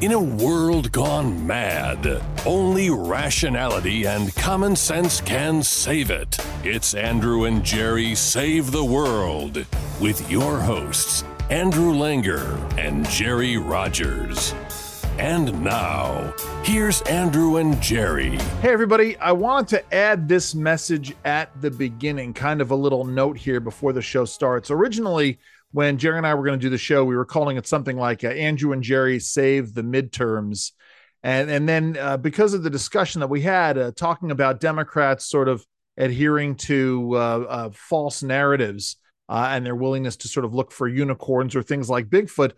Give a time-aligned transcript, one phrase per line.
[0.00, 6.36] In a world gone mad, only rationality and common sense can save it.
[6.62, 9.64] It's Andrew and Jerry Save the World
[10.00, 14.54] with your hosts, Andrew Langer and Jerry Rogers.
[15.18, 16.34] And now,
[16.64, 18.36] here's Andrew and Jerry.
[18.60, 19.16] Hey, everybody.
[19.18, 23.60] I wanted to add this message at the beginning, kind of a little note here
[23.60, 24.72] before the show starts.
[24.72, 25.38] Originally,
[25.74, 27.96] when Jerry and I were going to do the show, we were calling it something
[27.96, 30.70] like uh, Andrew and Jerry Save the Midterms.
[31.24, 35.28] And, and then uh, because of the discussion that we had uh, talking about Democrats
[35.28, 35.66] sort of
[35.96, 40.86] adhering to uh, uh, false narratives uh, and their willingness to sort of look for
[40.86, 42.52] unicorns or things like Bigfoot,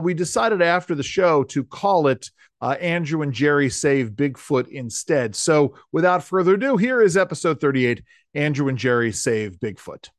[0.00, 2.30] we decided after the show to call it
[2.62, 5.34] Andrew and Jerry Save Bigfoot instead.
[5.34, 10.10] So without further ado, here is episode 38 Andrew and Jerry Save Bigfoot.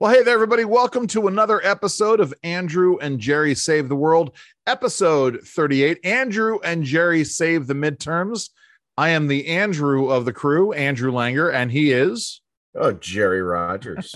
[0.00, 0.64] Well, hey there, everybody.
[0.64, 4.34] Welcome to another episode of Andrew and Jerry Save the World,
[4.66, 5.98] episode 38.
[6.04, 8.48] Andrew and Jerry Save the Midterms.
[8.96, 12.40] I am the Andrew of the crew, Andrew Langer, and he is.
[12.74, 14.14] Oh, Jerry Rogers.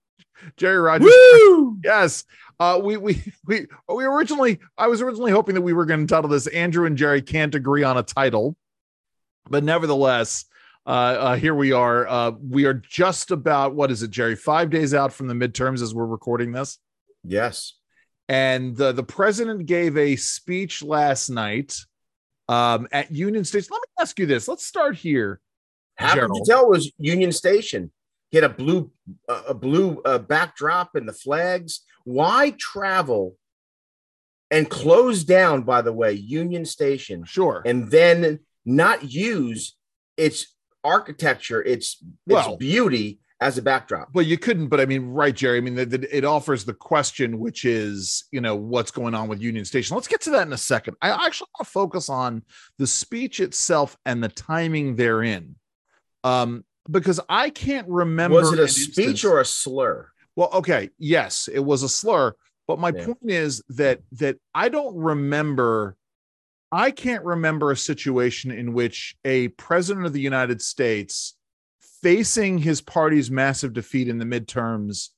[0.56, 1.12] Jerry Rogers.
[1.12, 1.76] Woo!
[1.84, 2.24] Yes.
[2.58, 6.06] Uh, we we we we originally I was originally hoping that we were going to
[6.06, 8.56] title this Andrew and Jerry can't agree on a title,
[9.50, 10.46] but nevertheless,
[10.86, 12.06] uh, uh, here we are.
[12.08, 14.36] Uh, we are just about what is it, Jerry?
[14.36, 16.78] Five days out from the midterms as we're recording this.
[17.24, 17.74] Yes.
[18.28, 21.74] And the the president gave a speech last night
[22.48, 23.68] um, at Union Station.
[23.70, 24.48] Let me ask you this.
[24.48, 25.40] Let's start here.
[25.98, 26.30] Gerald.
[26.30, 27.90] could you tell was Union Station?
[28.30, 28.90] He had a blue
[29.28, 31.80] a blue uh, backdrop and the flags.
[32.04, 33.36] Why travel
[34.50, 35.62] and close down?
[35.62, 37.24] By the way, Union Station.
[37.24, 37.62] Sure.
[37.64, 39.76] And then not use
[40.16, 44.08] its architecture, its well, its beauty as a backdrop.
[44.12, 44.68] Well, you couldn't.
[44.68, 45.58] But I mean, right, Jerry.
[45.58, 49.28] I mean, the, the, it offers the question, which is, you know, what's going on
[49.28, 49.94] with Union Station.
[49.94, 50.96] Let's get to that in a second.
[51.00, 52.42] I actually want to focus on
[52.78, 55.56] the speech itself and the timing therein,
[56.24, 58.36] um, because I can't remember.
[58.36, 59.24] Was it a speech instance.
[59.24, 60.08] or a slur?
[60.34, 62.34] Well, okay, yes, it was a slur.
[62.66, 63.06] But my yeah.
[63.06, 65.96] point is that that I don't remember
[66.70, 71.34] I can't remember a situation in which a president of the United States
[72.02, 75.08] facing his party's massive defeat in the midterms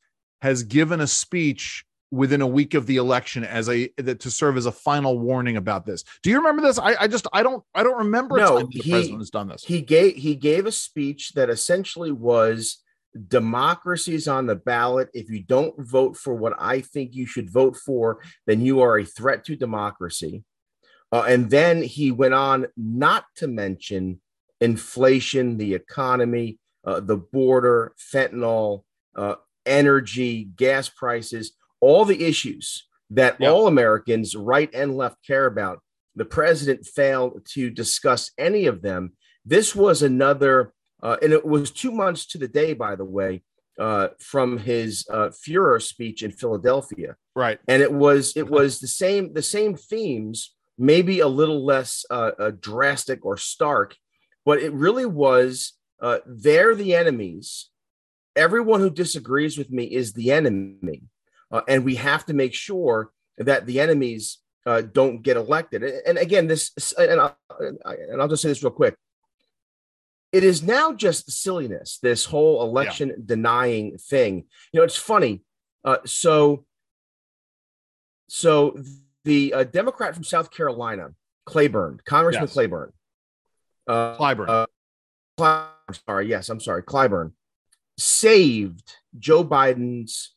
[0.43, 4.57] has given a speech within a week of the election as a that to serve
[4.57, 6.05] as a final warning about this.
[6.23, 6.79] Do you remember this?
[6.79, 9.65] I, I just I don't I don't remember no, the he, president has done this.
[9.65, 12.83] He gave he gave a speech that essentially was
[13.29, 15.09] democracy's on the ballot.
[15.15, 18.99] If you don't vote for what I think you should vote for, then you are
[18.99, 20.45] a threat to democracy.
[21.13, 24.21] Uh, and then he went on not to mention
[24.61, 28.85] inflation, the economy, uh, the border, fentanyl,
[29.17, 29.35] uh,
[29.67, 35.81] energy, gas prices, all the issues that all Americans, right and left, care about.
[36.15, 39.13] The president failed to discuss any of them.
[39.45, 40.73] This was another,
[41.03, 43.43] uh, and it was two months to the day, by the way,
[43.79, 47.17] uh, from his uh, Furor speech in Philadelphia.
[47.35, 52.07] Right, and it was it was the same the same themes maybe a little less
[52.11, 53.95] uh, uh, drastic or stark,
[54.47, 57.69] but it really was uh, they're the enemies.
[58.35, 61.03] Everyone who disagrees with me is the enemy.
[61.53, 65.83] Uh, and we have to make sure that the enemies uh, don't get elected.
[65.83, 68.95] And again, this, and I'll, and I'll just say this real quick.
[70.33, 73.17] It is now just silliness, this whole election yeah.
[73.27, 74.45] denying thing.
[74.73, 75.43] You know, it's funny.
[75.85, 76.65] Uh, so,
[78.29, 78.79] so
[79.25, 81.11] the uh, Democrat from South Carolina,
[81.47, 82.53] Claiborne, Congressman yes.
[82.53, 82.93] Claiborne.
[83.87, 84.49] Uh, Clyburn.
[84.49, 84.67] Uh,
[85.37, 86.29] Cly- I'm sorry.
[86.29, 86.83] Yes, I'm sorry.
[86.83, 87.33] Clyburn
[87.99, 90.35] saved Joe Biden's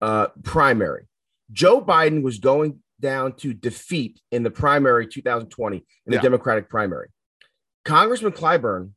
[0.00, 1.06] uh, primary.
[1.52, 6.22] Joe Biden was going down to defeat in the primary 2020 in the yeah.
[6.22, 7.08] Democratic primary.
[7.84, 8.92] Congressman Clyburn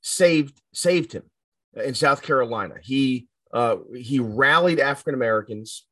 [0.00, 1.24] saved saved him
[1.74, 2.74] in South Carolina.
[2.82, 5.86] He uh, he rallied African Americans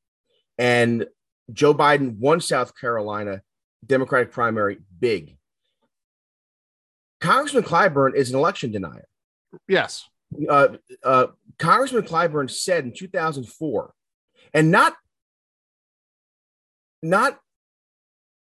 [0.58, 1.06] and
[1.52, 3.42] Joe Biden won South Carolina
[3.84, 5.36] Democratic primary big.
[7.20, 9.06] Congressman Clyburn is an election denier.
[9.68, 10.08] Yes.
[10.48, 11.26] Uh, uh,
[11.58, 13.92] Congressman Clyburn said in 2004,
[14.54, 14.94] and not
[17.02, 17.38] not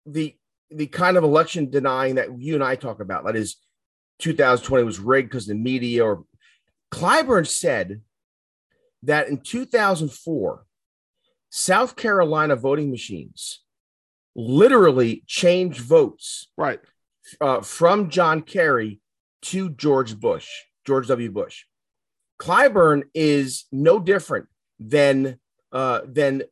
[0.06, 0.36] the
[0.70, 3.24] the kind of election denying that you and I talk about.
[3.24, 3.56] That is,
[4.20, 6.04] 2020 was rigged because the media.
[6.04, 6.24] Or
[6.92, 8.00] Clyburn said
[9.02, 10.64] that in 2004,
[11.54, 13.60] South Carolina voting machines
[14.34, 16.80] literally changed votes right
[17.42, 19.00] uh, from John Kerry
[19.42, 20.48] to George Bush,
[20.86, 21.30] George W.
[21.30, 21.64] Bush.
[22.40, 24.46] Clyburn is no different
[24.80, 25.38] than
[25.72, 26.44] uh, than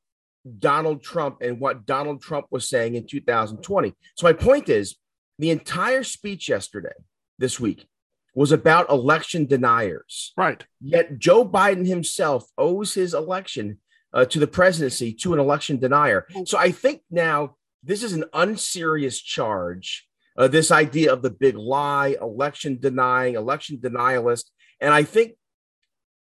[0.58, 3.94] Donald Trump and what Donald Trump was saying in 2020.
[4.16, 4.96] So my point is
[5.38, 6.92] the entire speech yesterday,
[7.38, 7.86] this week,
[8.34, 10.34] was about election deniers.
[10.36, 10.62] Right.
[10.78, 13.78] Yet Joe Biden himself owes his election
[14.12, 16.26] uh, to the presidency to an election denier.
[16.44, 20.06] So I think now this is an unserious charge.
[20.36, 24.44] Uh, this idea of the big lie, election denying, election denialist.
[24.80, 25.32] And I think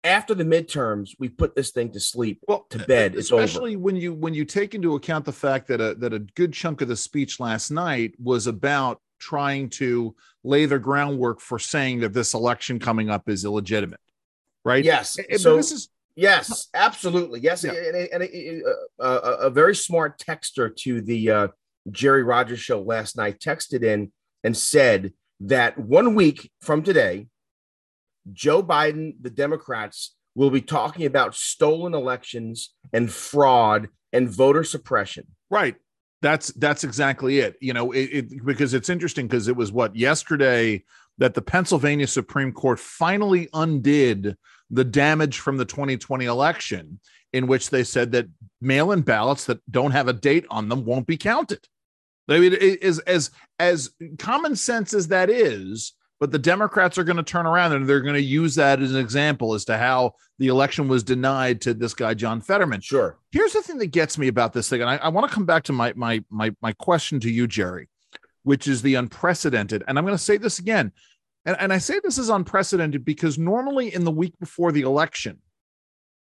[0.04, 3.16] after the midterms, we put this thing to sleep, well, to bed.
[3.16, 6.19] It's especially when you when you take into account the fact that a that a
[6.19, 11.60] good chunk of the speech last night was about trying to lay the groundwork for
[11.60, 14.00] saying that this election coming up is illegitimate,
[14.66, 14.84] right?
[14.84, 15.18] Yes.
[15.38, 17.74] so this is yes, absolutely, yes, yeah.
[17.74, 18.63] and, and, and
[19.00, 21.48] uh, uh, a very smart texter to the uh,
[21.90, 24.12] Jerry Rogers show last night texted in
[24.44, 27.28] and said that one week from today
[28.31, 35.28] Joe Biden, the Democrats, will be talking about stolen elections and fraud and voter suppression.
[35.50, 35.75] Right.
[36.22, 37.56] That's that's exactly it.
[37.62, 40.84] You know, it, it because it's interesting because it was what yesterday
[41.18, 44.38] that the Pennsylvania Supreme Court finally undid
[44.71, 47.00] the damage from the 2020 election
[47.33, 48.27] in which they said that
[48.62, 51.68] mail-in ballots that don't have a date on them won't be counted.
[52.29, 57.03] I mean, it is as as common sense as that is, but the Democrats are
[57.03, 59.77] going to turn around and they're going to use that as an example as to
[59.77, 62.81] how the election was denied to this guy John Fetterman.
[62.81, 63.17] Sure.
[63.31, 65.45] Here's the thing that gets me about this thing, and I, I want to come
[65.45, 67.89] back to my my my my question to you, Jerry,
[68.44, 69.83] which is the unprecedented.
[69.88, 70.94] And I'm going to say this again,
[71.45, 75.39] and, and I say this is unprecedented because normally in the week before the election,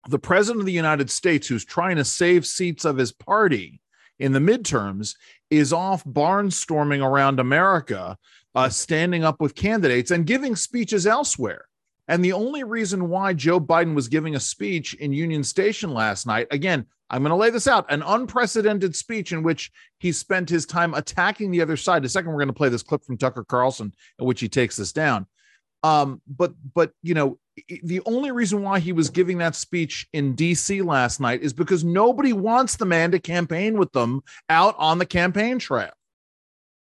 [0.09, 3.81] the president of the United States, who's trying to save seats of his party
[4.19, 5.15] in the midterms,
[5.51, 8.17] is off barnstorming around America
[8.55, 11.67] uh, standing up with candidates and giving speeches elsewhere.
[12.09, 16.27] And the only reason why Joe Biden was giving a speech in Union Station last
[16.27, 20.49] night, again, I'm going to lay this out an unprecedented speech in which he spent
[20.49, 22.05] his time attacking the other side.
[22.05, 24.77] A second, we're going to play this clip from Tucker Carlson in which he takes
[24.77, 25.27] this down.
[25.83, 27.39] Um, but, but, you know,
[27.83, 31.85] the only reason why he was giving that speech in DC last night is because
[31.85, 35.93] nobody wants the man to campaign with them out on the campaign trail.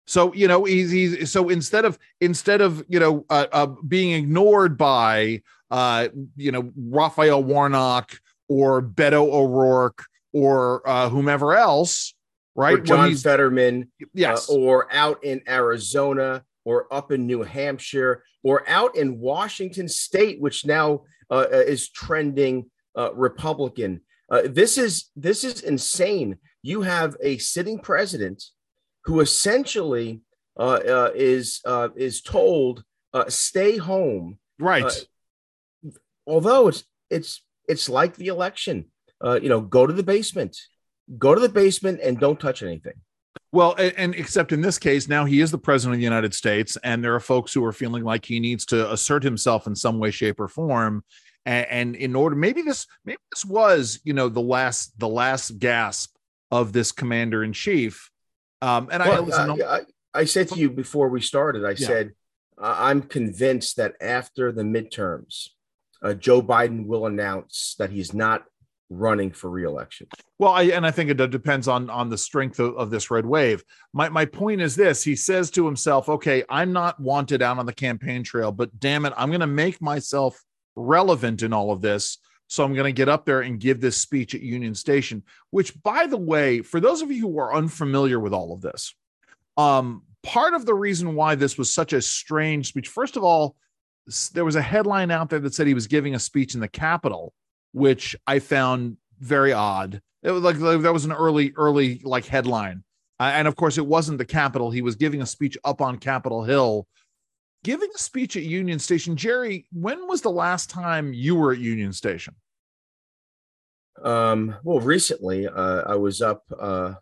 [0.10, 4.14] So you know he's, he's so instead of instead of you know uh, uh, being
[4.14, 10.04] ignored by uh, you know Raphael Warnock or Beto O'Rourke
[10.34, 12.16] or uh, whomever else,
[12.56, 12.80] right?
[12.80, 18.68] Or John Fetterman, yes, uh, or out in Arizona or up in New Hampshire or
[18.68, 22.72] out in Washington State, which now uh, is trending
[23.14, 24.02] Republican.
[24.46, 26.40] this is this is insane.
[26.64, 28.44] You have a sitting president
[29.06, 30.22] who essentially
[30.58, 34.40] uh, uh, is uh, is told uh, stay home.
[34.60, 34.84] Right.
[34.84, 35.90] Uh,
[36.28, 38.86] although it's it's it's like the election.
[39.22, 40.58] Uh, you know, go to the basement,
[41.18, 42.94] go to the basement, and don't touch anything.
[43.52, 46.34] Well, and, and, except in this case, now he is the president of the United
[46.34, 49.76] States, and there are folks who are feeling like he needs to assert himself in
[49.76, 51.04] some way, shape, or form.
[51.46, 55.58] And, and in order, maybe this, maybe this was, you know, the last, the last
[55.60, 56.16] gasp
[56.52, 58.10] of this commander in chief
[58.62, 59.66] um, and well, I, listen, uh,
[60.14, 61.88] I, I, said to you before we started, I yeah.
[61.88, 62.12] said,
[62.62, 65.50] uh, I'm convinced that after the midterms,
[66.02, 68.44] uh, Joe Biden will announce that he's not
[68.90, 70.08] running for reelection.
[70.40, 73.26] Well, I, and I think it depends on on the strength of, of, this red
[73.26, 73.64] wave.
[73.94, 77.66] My my point is this: he says to himself, "Okay, I'm not wanted out on
[77.66, 80.42] the campaign trail, but damn it, I'm going to make myself
[80.76, 82.18] relevant in all of this."
[82.50, 85.82] So I'm going to get up there and give this speech at Union Station, which,
[85.84, 88.96] by the way, for those of you who are unfamiliar with all of this,
[89.56, 93.56] um, part of the reason why this was such a strange speech, first of all,
[94.34, 96.68] there was a headline out there that said he was giving a speech in the
[96.68, 97.34] Capitol,
[97.74, 100.02] which I found very odd.
[100.24, 102.84] It was like, like that was an early, early like headline.
[103.20, 104.72] Uh, and of course, it wasn't the Capitol.
[104.72, 106.88] He was giving a speech up on Capitol Hill
[107.64, 109.16] giving a speech at Union Station.
[109.16, 112.36] Jerry, when was the last time you were at Union Station?
[114.04, 116.44] Um, well, recently, uh, I was up.
[116.58, 116.94] Uh,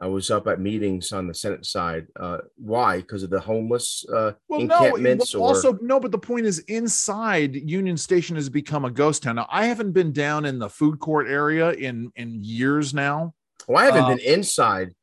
[0.00, 2.06] I was up at meetings on the Senate side.
[2.18, 2.96] Uh, why?
[2.96, 5.34] Because of the homeless uh, well, encampments.
[5.34, 5.48] No, or...
[5.48, 6.00] also no.
[6.00, 9.36] But the point is, inside Union Station has become a ghost town.
[9.36, 13.34] Now, I haven't been down in the food court area in in years now.
[13.68, 14.94] Well, I haven't uh, been inside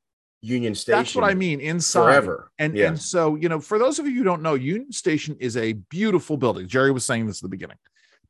[0.42, 1.00] Union Station.
[1.00, 1.60] That's what I mean.
[1.62, 2.52] Inside forever.
[2.58, 2.88] And yeah.
[2.88, 5.74] and so you know, for those of you who don't know, Union Station is a
[5.74, 6.68] beautiful building.
[6.68, 7.78] Jerry was saying this at the beginning.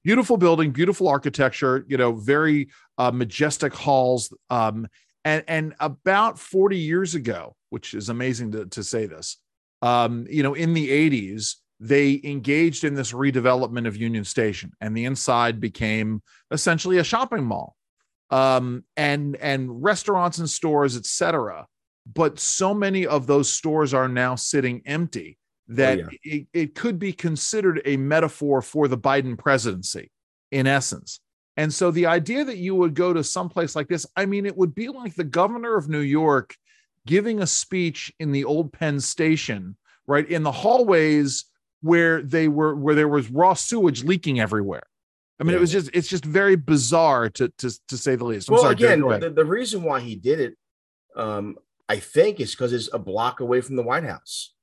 [0.03, 1.85] Beautiful building, beautiful architecture.
[1.87, 4.33] You know, very uh, majestic halls.
[4.49, 4.87] Um,
[5.23, 9.37] and and about forty years ago, which is amazing to to say this.
[9.81, 14.97] Um, you know, in the '80s, they engaged in this redevelopment of Union Station, and
[14.97, 17.75] the inside became essentially a shopping mall.
[18.31, 21.67] um, and and restaurants and stores, etc.
[22.13, 25.37] But so many of those stores are now sitting empty
[25.67, 26.33] that oh, yeah.
[26.35, 30.11] it, it could be considered a metaphor for the Biden presidency,
[30.51, 31.19] in essence.
[31.57, 34.45] And so the idea that you would go to some place like this, I mean,
[34.45, 36.55] it would be like the governor of New York
[37.05, 39.75] giving a speech in the old Penn Station,
[40.07, 41.45] right in the hallways
[41.81, 44.83] where they were where there was raw sewage leaking everywhere.
[45.39, 45.57] I mean, yeah.
[45.57, 48.49] it was just it's just very bizarre to to to say the least.
[48.49, 50.53] I'm well, sorry, again, the, the, reason why he did it,
[51.15, 51.57] um,
[51.91, 54.53] I think, it's because it's a block away from the White House.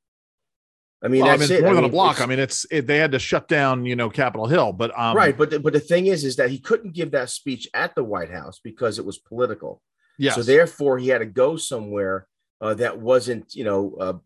[1.04, 1.66] I mean, well, that's I mean, it.
[1.66, 2.20] more I than mean, a block.
[2.23, 4.73] I mean, it's it, they had to shut down, you know, Capitol Hill.
[4.73, 7.28] But um, right, but the, but the thing is, is that he couldn't give that
[7.30, 9.82] speech at the White House because it was political.
[10.18, 10.32] Yeah.
[10.32, 12.26] So therefore, he had to go somewhere
[12.61, 14.18] uh, that wasn't, you know, uh,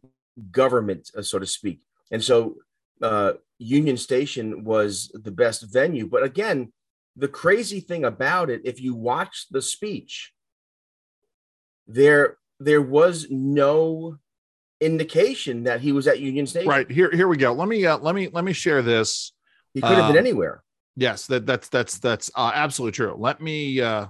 [0.50, 1.80] government, uh, so to speak.
[2.12, 2.56] And so
[3.02, 6.06] uh, Union Station was the best venue.
[6.06, 6.73] But again,
[7.16, 10.32] the crazy thing about it, if you watch the speech,
[11.87, 14.19] there there was no
[14.81, 16.69] indication that he was at Union Station.
[16.69, 17.52] Right here, here we go.
[17.52, 19.33] Let me uh, let me let me share this.
[19.75, 20.62] He could have been um, anywhere.
[20.97, 23.14] Yes, that that's that's that's uh, absolutely true.
[23.16, 23.81] Let me.
[23.81, 24.07] uh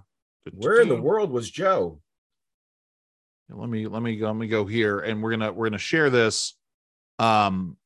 [0.53, 2.01] Where in the world was Joe?
[3.49, 4.27] Let me let me go.
[4.27, 6.55] Let me go here, and we're gonna we're gonna share this.
[7.19, 7.77] Um,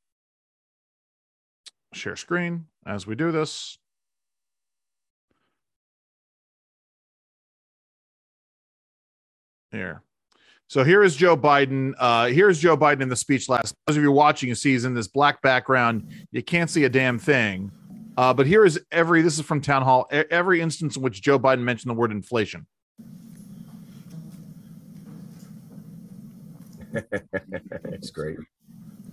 [1.93, 3.79] share screen as we do this.
[9.73, 10.03] Here.
[10.69, 11.95] So here is Joe Biden.
[11.99, 13.75] Uh, here's Joe Biden in the speech last.
[13.87, 16.13] Those of you watching, you see he's in this black background.
[16.33, 17.71] You can't see a damn thing.
[18.17, 19.23] Uh, but here is every.
[19.23, 20.09] This is from town hall.
[20.11, 22.67] Every instance in which Joe Biden mentioned the word inflation.
[27.85, 28.39] it's great.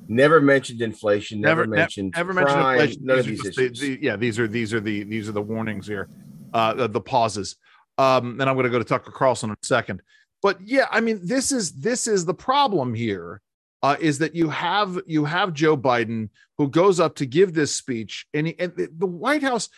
[0.08, 1.40] Never mentioned inflation.
[1.40, 2.14] Never, never mentioned.
[2.16, 3.06] Never mentioned inflation.
[3.06, 3.80] None of these issues.
[3.80, 6.10] The, the, yeah, these are these are the these are the warnings here.
[6.52, 7.58] Uh, the, the pauses.
[8.00, 10.02] Um, and I'm going to go to Tucker Carlson in a second.
[10.44, 13.42] But yeah, I mean, this is this is the problem here.
[13.82, 17.74] Uh, is that you have you have Joe Biden who goes up to give this
[17.74, 19.70] speech, and, he, and the White House.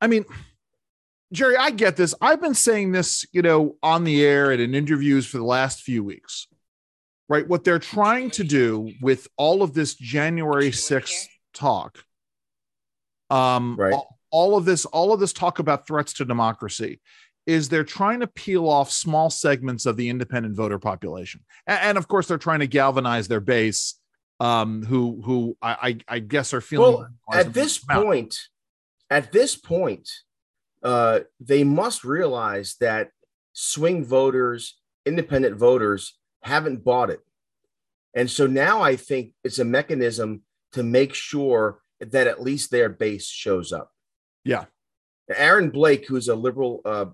[0.00, 0.24] I mean,
[1.32, 2.14] Jerry, I get this.
[2.20, 5.80] I've been saying this, you know, on the air and in interviews for the last
[5.80, 6.46] few weeks.
[7.28, 12.04] Right, what they're trying to do with all of this January 6th talk,
[13.28, 13.92] um, right.
[13.92, 17.00] all, all of this, all of this talk about threats to democracy
[17.46, 21.98] is they're trying to peel off small segments of the independent voter population, and, and
[21.98, 23.98] of course they're trying to galvanize their base,
[24.38, 26.96] um, who who I, I, guess are feeling.
[26.96, 28.38] Well, at this point,
[29.10, 30.08] at this point,
[30.82, 33.10] uh, they must realize that
[33.52, 37.20] swing voters, independent voters, haven't bought it,
[38.14, 40.42] and so now I think it's a mechanism
[40.72, 43.90] to make sure that at least their base shows up.
[44.44, 44.64] Yeah.
[45.34, 47.06] Aaron Blake, who's a liberal uh,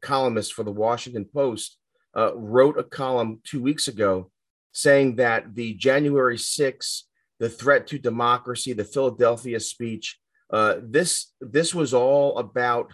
[0.00, 1.78] columnist for the Washington Post,
[2.16, 4.30] uh, wrote a column two weeks ago
[4.72, 7.02] saying that the January 6th,
[7.38, 10.18] the threat to democracy, the Philadelphia speech,
[10.52, 12.92] uh, this this was all about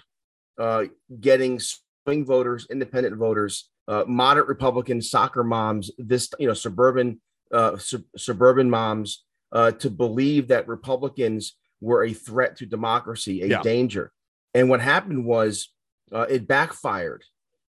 [0.58, 0.84] uh,
[1.20, 7.20] getting swing voters, independent voters, uh, moderate Republicans, soccer moms, this you know suburban
[7.52, 13.46] uh, su- suburban moms uh, to believe that Republicans were a threat to democracy, a
[13.46, 13.62] yeah.
[13.62, 14.12] danger.
[14.54, 15.72] And what happened was
[16.12, 17.24] uh, it backfired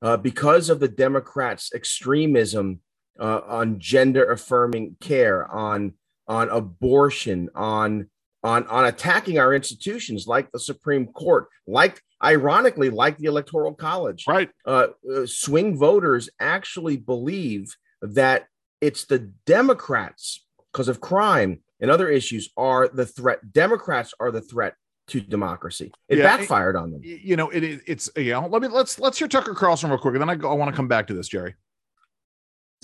[0.03, 2.81] uh, because of the Democrats' extremism
[3.19, 5.95] uh, on gender affirming care, on
[6.27, 8.09] on abortion, on
[8.43, 14.25] on on attacking our institutions like the Supreme Court, like ironically like the Electoral College.
[14.29, 14.51] Right.
[14.67, 18.47] Uh, uh, swing voters actually believe that
[18.81, 23.53] it's the Democrats because of crime and other issues are the threat.
[23.53, 24.75] Democrats are the threat
[25.07, 25.93] to democracy.
[26.09, 27.01] It yeah, backfired it, on them.
[27.05, 28.47] You know, it, it's you know.
[28.47, 30.71] Let me let's let's hear Tucker Carlson real quick, and then I, go, I want
[30.71, 31.55] to come back to this, Jerry.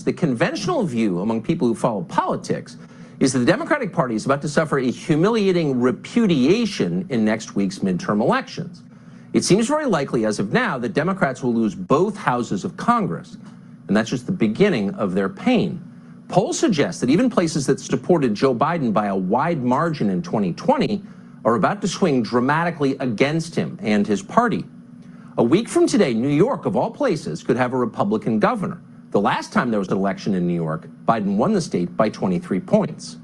[0.05, 2.77] The conventional view among people who follow politics
[3.21, 7.81] is that the Democratic Party is about to suffer a humiliating repudiation in next week's
[7.81, 8.83] midterm elections.
[9.35, 13.37] It seems very likely, as of now, that Democrats will lose both houses of Congress,
[13.89, 15.85] and that's just the beginning of their pain.
[16.29, 21.03] Polls suggest that even places that supported Joe Biden by a wide margin in 2020
[21.45, 24.65] are about to swing dramatically against him and his party.
[25.39, 28.83] A week from today, New York, of all places, could have a Republican governor.
[29.11, 32.11] The last time there was an election in New York, Biden won the state by
[32.11, 33.17] 23 points.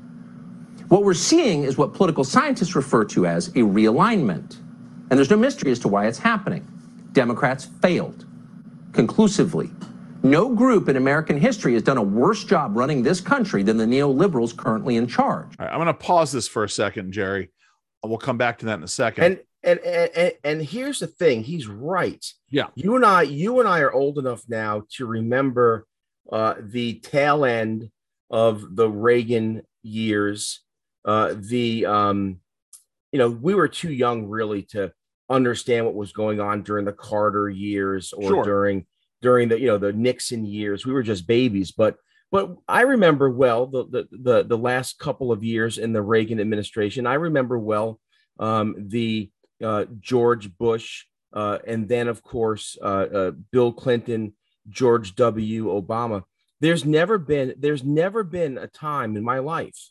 [0.88, 4.56] What we're seeing is what political scientists refer to as a realignment.
[5.10, 6.66] And there's no mystery as to why it's happening.
[7.12, 8.24] Democrats failed
[8.92, 9.70] conclusively.
[10.22, 13.84] No group in American history has done a worse job running this country than the
[13.84, 15.56] neoliberals currently in charge.
[15.58, 17.50] Right, I'm going to pause this for a second, Jerry.
[18.04, 19.24] We'll come back to that in a second.
[19.24, 21.42] And and, and and here's the thing.
[21.42, 22.24] He's right.
[22.50, 22.68] Yeah.
[22.74, 25.86] You and i you and i are old enough now to remember
[26.30, 27.90] uh, the tail end
[28.30, 30.60] of the reagan years.
[31.04, 32.40] Uh, the um,
[33.12, 34.92] you know we were too young really to
[35.28, 38.44] understand what was going on during the carter years or sure.
[38.44, 38.86] during
[39.22, 40.86] during the you know the nixon years.
[40.86, 41.72] We were just babies.
[41.72, 41.96] But
[42.30, 46.40] but i remember well the the the, the last couple of years in the reagan
[46.40, 48.00] administration i remember well
[48.38, 49.30] um, the
[49.62, 54.34] uh, George Bush, uh, and then, of course, uh, uh, Bill Clinton,
[54.68, 55.66] George W.
[55.66, 56.24] Obama.
[56.60, 59.90] There's never been there's never been a time in my life,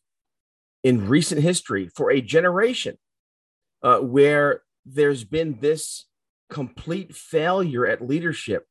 [0.84, 2.98] in recent history, for a generation
[3.84, 6.06] uh, where there's been this
[6.50, 8.66] complete failure at leadership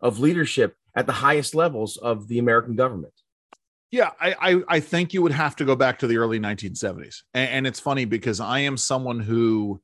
[0.00, 3.12] of leadership at the highest levels of the American government.
[3.90, 7.22] Yeah, I, I, I think you would have to go back to the early 1970s,
[7.32, 9.80] and, and it's funny because I am someone who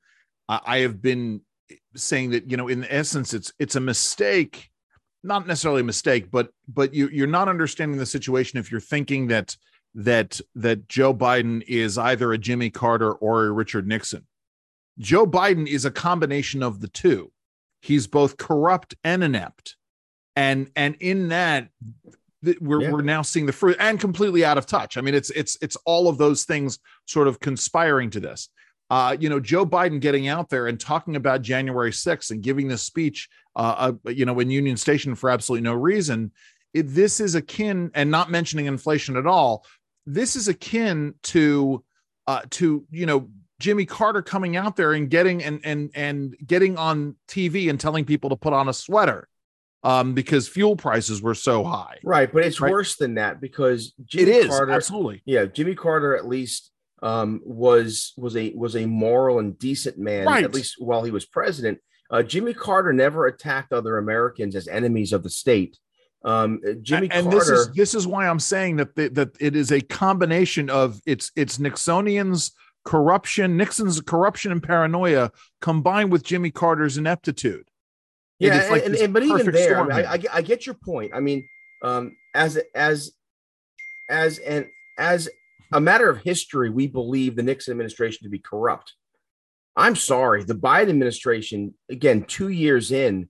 [0.48, 1.40] I have been
[1.96, 4.68] saying that you know in essence it's it's a mistake
[5.22, 9.28] not necessarily a mistake but but you you're not understanding the situation if you're thinking
[9.28, 9.56] that
[9.94, 14.26] that that Joe Biden is either a Jimmy Carter or a Richard Nixon.
[14.98, 17.30] Joe Biden is a combination of the two.
[17.80, 19.76] He's both corrupt and inept
[20.36, 21.68] and and in that
[22.60, 22.90] we're, yeah.
[22.90, 25.76] we're now seeing the fruit and completely out of touch i mean it's it's it's
[25.86, 28.48] all of those things sort of conspiring to this
[28.90, 32.68] uh, you know, Joe Biden getting out there and talking about January 6th and giving
[32.68, 36.32] this speech, uh, uh, you know, in Union Station for absolutely no reason.
[36.74, 39.64] It, this is akin, and not mentioning inflation at all.
[40.06, 41.82] This is akin to,
[42.26, 46.76] uh, to you know, Jimmy Carter coming out there and getting and and and getting
[46.76, 49.28] on TV and telling people to put on a sweater
[49.84, 51.98] um, because fuel prices were so high.
[52.02, 52.72] Right, but it's right?
[52.72, 55.22] worse than that because Jimmy it is Carter, absolutely.
[55.26, 56.72] Yeah, Jimmy Carter at least
[57.02, 60.42] um, was was a was a moral and decent man, right.
[60.42, 61.78] at least while he was president.
[62.10, 65.78] Uh, Jimmy Carter never attacked other Americans as enemies of the state.
[66.24, 69.54] Um, Jimmy and, Carter, this is this is why I'm saying that the, that it
[69.54, 72.52] is a combination of it's it's Nixonians
[72.86, 77.68] corruption, Nixon's corruption and paranoia combined with Jimmy Carter's ineptitude.
[78.38, 81.12] Yeah, like and, and, but even there, I, mean, I, I, I, get your point.
[81.14, 81.46] I mean,
[81.82, 83.12] um, as as
[84.10, 84.68] as an
[84.98, 85.28] as
[85.72, 88.94] a matter of history, we believe the Nixon administration to be corrupt.
[89.76, 93.28] I'm sorry, the Biden administration, again, two years in,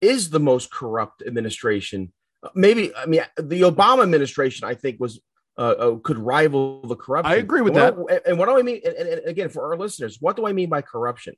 [0.00, 2.12] is the most corrupt administration.
[2.54, 5.20] Maybe, I mean, the Obama administration, I think, was
[5.56, 7.32] uh, uh, could rival the corruption.
[7.32, 7.96] I agree with and that.
[7.96, 8.80] What, and what do I mean?
[8.84, 11.34] And, and, again, for our listeners, what do I mean by corruption?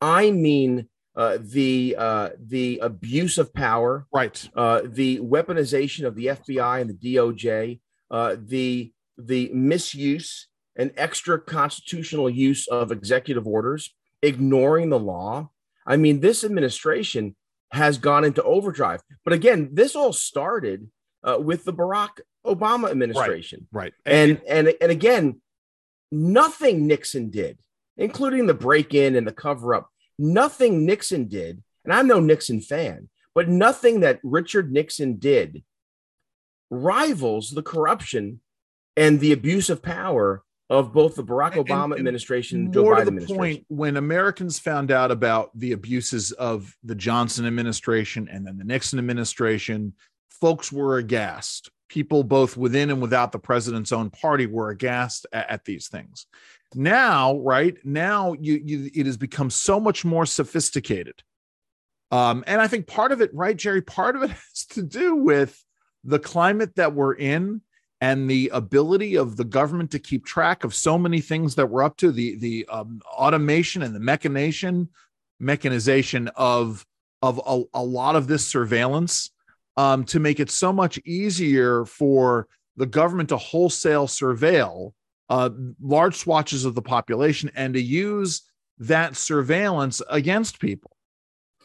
[0.00, 0.88] I mean
[1.20, 4.48] uh, the uh, the abuse of power, right?
[4.56, 7.78] Uh, the weaponization of the FBI and the DOJ,
[8.10, 15.50] uh, the the misuse and extra constitutional use of executive orders, ignoring the law.
[15.86, 17.36] I mean, this administration
[17.72, 19.02] has gone into overdrive.
[19.22, 20.88] But again, this all started
[21.22, 23.68] uh, with the Barack Obama administration.
[23.70, 23.92] Right.
[24.06, 24.14] right.
[24.14, 25.42] And, and, and and again,
[26.10, 27.58] nothing Nixon did,
[27.98, 33.48] including the break-in and the cover-up, nothing Nixon did, and I'm no Nixon fan, but
[33.48, 35.64] nothing that Richard Nixon did
[36.70, 38.40] rivals the corruption
[38.96, 42.84] and the abuse of power of both the Barack Obama and, and administration and Joe
[42.84, 43.36] Biden administration.
[43.36, 48.64] Point, when Americans found out about the abuses of the Johnson administration and then the
[48.64, 49.94] Nixon administration,
[50.28, 51.70] folks were aghast.
[51.88, 56.26] People both within and without the president's own party were aghast at, at these things.
[56.74, 61.22] Now, right now, you, you it has become so much more sophisticated.
[62.12, 65.16] Um, and I think part of it, right, Jerry, part of it has to do
[65.16, 65.64] with
[66.04, 67.62] the climate that we're in
[68.00, 71.82] and the ability of the government to keep track of so many things that we're
[71.82, 74.88] up to the the um, automation and the mechanization
[75.38, 76.86] mechanization of
[77.22, 79.30] of a, a lot of this surveillance
[79.76, 84.92] um, to make it so much easier for the government to wholesale surveil
[85.30, 85.48] uh,
[85.80, 88.42] large swatches of the population and to use
[88.78, 90.96] that surveillance against people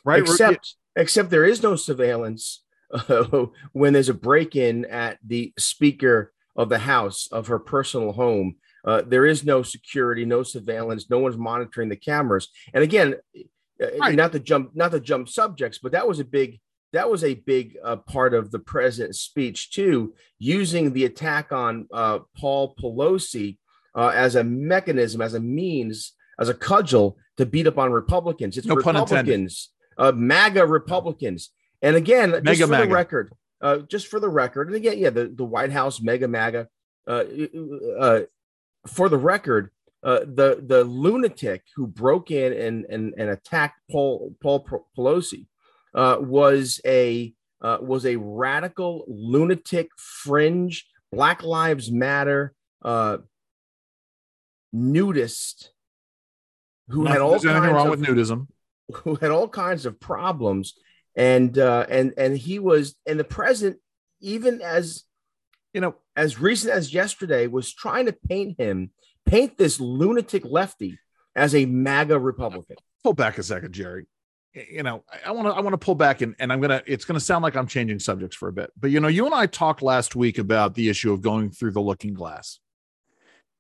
[0.06, 6.32] right except except there is no surveillance uh, when there's a break-in at the speaker
[6.56, 11.18] of the house of her personal home uh, there is no security no surveillance no
[11.20, 13.16] one's monitoring the cameras and again
[13.82, 14.16] uh, right.
[14.16, 16.60] not to jump not to jump subjects but that was a big
[16.94, 21.88] that was a big uh, part of the president's speech too using the attack on
[21.94, 23.58] uh, paul pelosi
[23.96, 28.58] uh, as a mechanism as a means as a cudgel to beat up on republicans
[28.58, 29.72] it's no republicans
[30.14, 31.52] maga republicans
[31.86, 32.88] and again, Mega just for MAGA.
[32.88, 36.28] the record, uh, just for the record, and again, yeah, the, the White House mega
[36.28, 36.68] MAGA.
[37.08, 37.24] Uh,
[38.00, 38.22] uh,
[38.88, 39.70] for the record,
[40.04, 44.68] uh, the the lunatic who broke in and and, and attacked Paul Paul
[44.98, 45.46] Pelosi
[45.96, 52.54] uh, was a uh, was a radical lunatic fringe Black Lives Matter
[52.84, 53.18] uh,
[54.74, 55.72] nudist
[56.90, 58.48] who Nothing, had all kinds wrong of, with nudism,
[58.94, 60.76] who had all kinds of problems,
[61.16, 63.80] and uh, and and he was and the president,
[64.20, 65.04] even as
[65.74, 68.92] you know, as recent as yesterday, was trying to paint him,
[69.26, 71.00] paint this lunatic lefty
[71.36, 72.78] as a MAGA Republican.
[73.04, 74.06] Pull back a second, Jerry.
[74.56, 77.04] You know, I want to I want to pull back and, and I'm gonna it's
[77.04, 79.48] gonna sound like I'm changing subjects for a bit, but you know, you and I
[79.48, 82.60] talked last week about the issue of going through the looking glass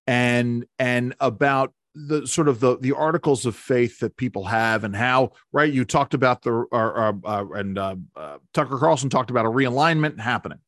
[0.07, 4.95] and and about the sort of the the articles of faith that people have and
[4.95, 9.45] how right you talked about the uh, uh, and uh, uh, Tucker Carlson talked about
[9.45, 10.59] a realignment happening.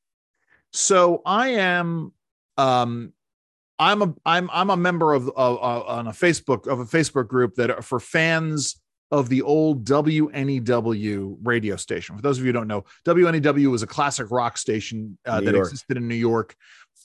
[0.72, 2.13] So I am
[2.58, 3.13] um
[3.80, 7.28] I'm a I'm I'm a member of, of uh, on a Facebook of a Facebook
[7.28, 12.15] group that for fans of the old WNEW radio station.
[12.15, 15.54] For those of you who don't know, WNEW was a classic rock station uh, that
[15.54, 15.67] York.
[15.67, 16.56] existed in New York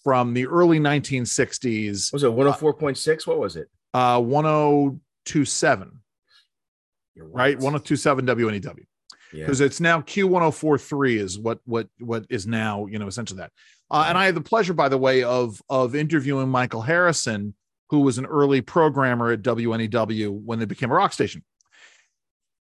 [0.02, 2.12] from the early 1960s.
[2.12, 3.26] Was it 104.6?
[3.26, 3.68] What was it?
[3.94, 6.00] Uh, 1027.
[7.16, 7.30] Right.
[7.32, 7.54] right?
[7.54, 8.84] 1027 WNEW.
[9.32, 9.66] Because yeah.
[9.66, 13.50] it's now Q1043 is what what what is now, you know, essentially that.
[13.90, 17.54] Uh, and I had the pleasure, by the way, of of interviewing Michael Harrison,
[17.88, 21.42] who was an early programmer at WNEW when they became a rock station.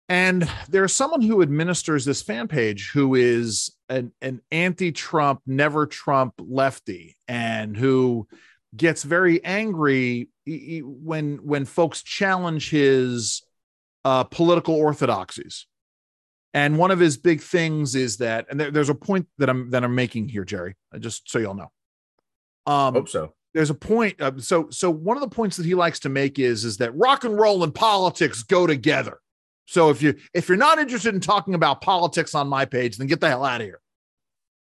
[0.09, 5.85] And there's someone who administers this fan page who is an, an anti Trump, never
[5.85, 8.27] Trump lefty, and who
[8.75, 13.43] gets very angry when when folks challenge his
[14.03, 15.67] uh, political orthodoxies.
[16.55, 19.69] And one of his big things is that, and there, there's a point that I'm
[19.69, 21.71] that I'm making here, Jerry, uh, just so y'all know.
[22.65, 23.33] Um, Hope so.
[23.53, 24.19] There's a point.
[24.19, 26.95] Uh, so so one of the points that he likes to make is is that
[26.95, 29.19] rock and roll and politics go together.
[29.69, 33.05] So if you if you're not interested in talking about politics on my page, then
[33.05, 33.82] get the hell out of here.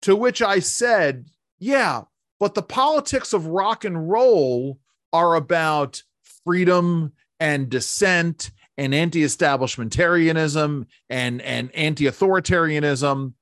[0.03, 1.25] To which I said,
[1.59, 2.03] yeah,
[2.39, 4.79] but the politics of rock and roll
[5.11, 6.01] are about
[6.45, 13.33] freedom and dissent and anti-establishmentarianism and and anti-authoritarianism.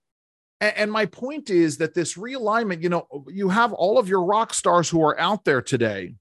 [0.61, 4.23] And, and my point is that this realignment, you know, you have all of your
[4.23, 6.15] rock stars who are out there today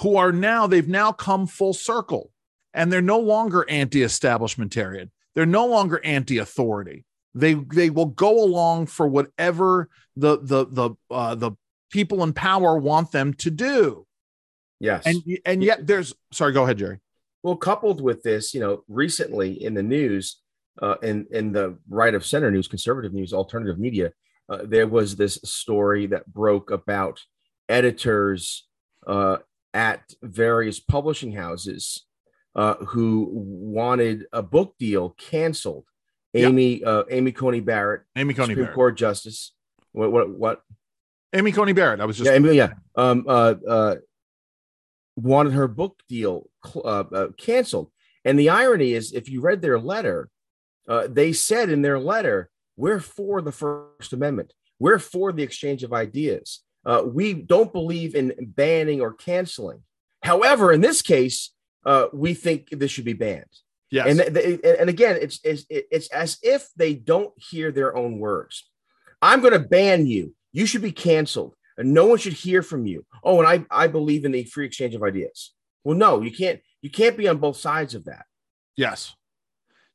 [0.00, 2.32] who are now they've now come full circle
[2.74, 5.10] and they're no longer anti-establishmentarian.
[5.34, 7.04] They're no longer anti-authority.
[7.34, 11.52] They they will go along for whatever the the the uh, the
[11.90, 14.06] people in power want them to do.
[14.80, 16.52] Yes, and and yet there's sorry.
[16.52, 16.98] Go ahead, Jerry.
[17.42, 20.40] Well, coupled with this, you know, recently in the news,
[20.82, 24.12] uh, in in the right of center news, conservative news, alternative media,
[24.48, 27.20] uh, there was this story that broke about
[27.68, 28.66] editors
[29.06, 29.36] uh,
[29.74, 32.06] at various publishing houses
[32.58, 35.84] uh, who wanted a book deal canceled.
[36.34, 36.88] Amy yeah.
[36.88, 38.74] uh, Amy Coney Barrett, Amy Coney Supreme Barrett.
[38.74, 39.52] Court Justice.
[39.92, 40.62] What what what?
[41.32, 42.00] Amy Coney Barrett.
[42.00, 42.72] I was just yeah, Amy, yeah.
[42.96, 43.94] Um, uh, uh,
[45.14, 47.92] wanted her book deal uh, uh, canceled.
[48.24, 50.28] And the irony is, if you read their letter,
[50.88, 54.52] uh, they said in their letter, "We're for the First Amendment.
[54.80, 56.60] We're for the exchange of ideas.
[56.84, 59.84] Uh, we don't believe in banning or canceling.
[60.24, 61.52] However, in this case,
[61.84, 63.44] uh, we think this should be banned.
[63.90, 64.06] Yes.
[64.06, 68.68] And, and again, it's, it's, it's as if they don't hear their own words.
[69.22, 70.34] I'm going to ban you.
[70.52, 71.54] You should be canceled.
[71.76, 73.06] And no one should hear from you.
[73.22, 75.54] Oh, and I, I believe in the free exchange of ideas.
[75.84, 76.60] Well, no, you can't.
[76.82, 78.26] You can't be on both sides of that.
[78.76, 79.14] Yes.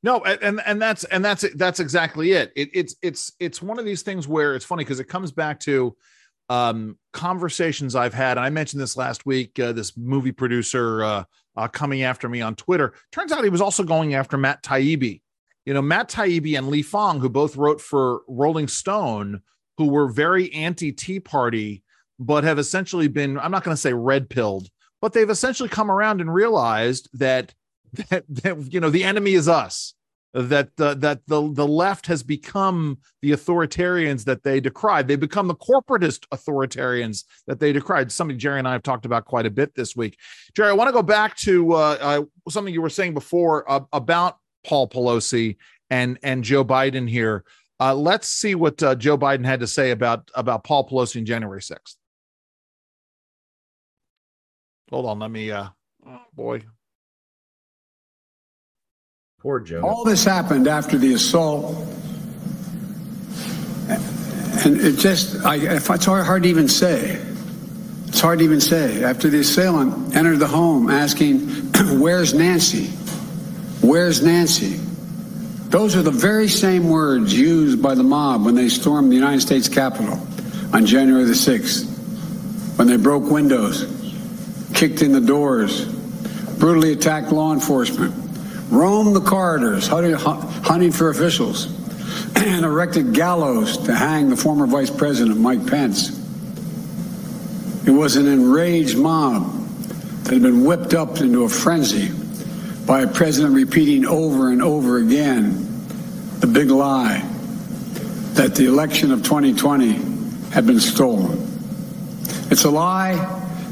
[0.02, 2.52] No, and and that's and that's that's exactly it.
[2.56, 5.62] it it's it's it's one of these things where it's funny because it comes back
[5.62, 5.96] to
[6.54, 8.38] um, conversations I've had.
[8.38, 9.60] And I mentioned this last week.
[9.60, 11.24] Uh, this movie producer uh,
[11.56, 12.94] uh, coming after me on Twitter.
[13.12, 15.22] Turns out he was also going after Matt Taibbi.
[15.66, 19.42] You know, Matt Taibbi and Lee Fang, who both wrote for Rolling Stone,
[19.78, 21.84] who were very anti Tea Party,
[22.20, 24.70] but have essentially been, I'm not going to say red pilled,
[25.02, 27.56] but they've essentially come around and realized that,
[28.10, 29.96] that, that you know, the enemy is us
[30.34, 35.08] that the, that the the left has become the authoritarians that they decried.
[35.08, 38.12] They become the corporatist authoritarians that they decried.
[38.12, 40.18] Something Jerry and I have talked about quite a bit this week.
[40.56, 43.82] Jerry, I want to go back to uh, uh, something you were saying before uh,
[43.94, 45.58] about Paul Pelosi
[45.90, 47.44] and and Joe Biden here.
[47.80, 51.26] Uh, let's see what uh, Joe Biden had to say about about Paul Pelosi on
[51.26, 51.98] January sixth.
[54.90, 55.52] Hold on, let me.
[55.52, 55.68] Uh,
[56.34, 56.64] boy,
[59.44, 59.82] Poor Joe.
[59.82, 61.76] All this happened after the assault.
[64.66, 67.22] And it just, I, it's hard to even say.
[68.08, 69.04] It's hard to even say.
[69.04, 71.40] After the assailant entered the home asking,
[72.00, 72.86] Where's Nancy?
[73.86, 74.78] Where's Nancy?
[75.68, 79.42] Those are the very same words used by the mob when they stormed the United
[79.42, 80.26] States Capitol
[80.72, 83.84] on January the 6th, when they broke windows,
[84.74, 85.84] kicked in the doors,
[86.60, 88.23] brutally attacked law enforcement,
[88.74, 91.68] roamed the corridors, hunting for officials,
[92.36, 96.20] and erected gallows to hang the former Vice President Mike Pence.
[97.86, 99.52] It was an enraged mob
[100.24, 102.12] that had been whipped up into a frenzy
[102.86, 105.70] by a president repeating over and over again
[106.40, 107.20] the big lie
[108.34, 109.94] that the election of 2020
[110.52, 111.32] had been stolen.
[112.50, 113.16] It's a lie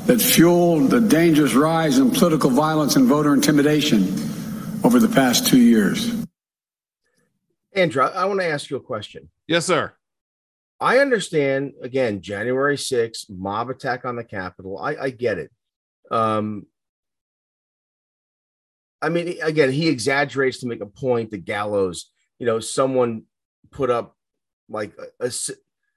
[0.06, 4.31] that fueled the dangerous rise in political violence and voter intimidation
[4.84, 6.26] over the past two years.
[7.74, 9.30] Andrew, I want to ask you a question.
[9.48, 9.94] Yes, sir.
[10.80, 14.80] I understand again, January 6th, mob attack on the Capitol.
[14.80, 15.52] I, I get it.
[16.10, 16.66] Um,
[19.02, 21.32] I mean, again, he exaggerates to make a point.
[21.32, 23.24] The gallows, you know, someone
[23.72, 24.16] put up
[24.70, 25.32] like a, a,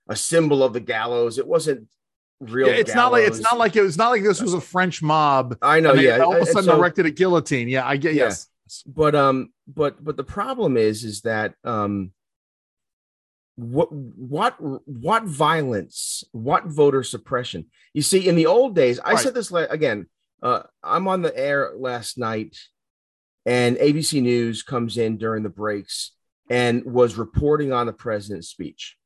[0.09, 1.39] a symbol of the gallows.
[1.39, 1.89] It wasn't
[2.41, 2.69] real.
[2.69, 3.05] Yeah, it's gallows.
[3.05, 5.57] not like it's not like it was not like this was a French mob.
[5.61, 5.95] I know.
[5.95, 7.69] Yeah, all of a sudden so, erected a guillotine.
[7.69, 8.15] Yeah, I get.
[8.15, 8.25] Yeah.
[8.25, 8.49] Yes,
[8.87, 12.13] but um, but but the problem is, is that um,
[13.57, 19.21] what what what violence what voter suppression you see in the old days i right.
[19.21, 20.07] said this again
[20.43, 22.57] uh, i'm on the air last night
[23.47, 26.13] and abc news comes in during the breaks
[26.51, 28.97] and was reporting on the president's speech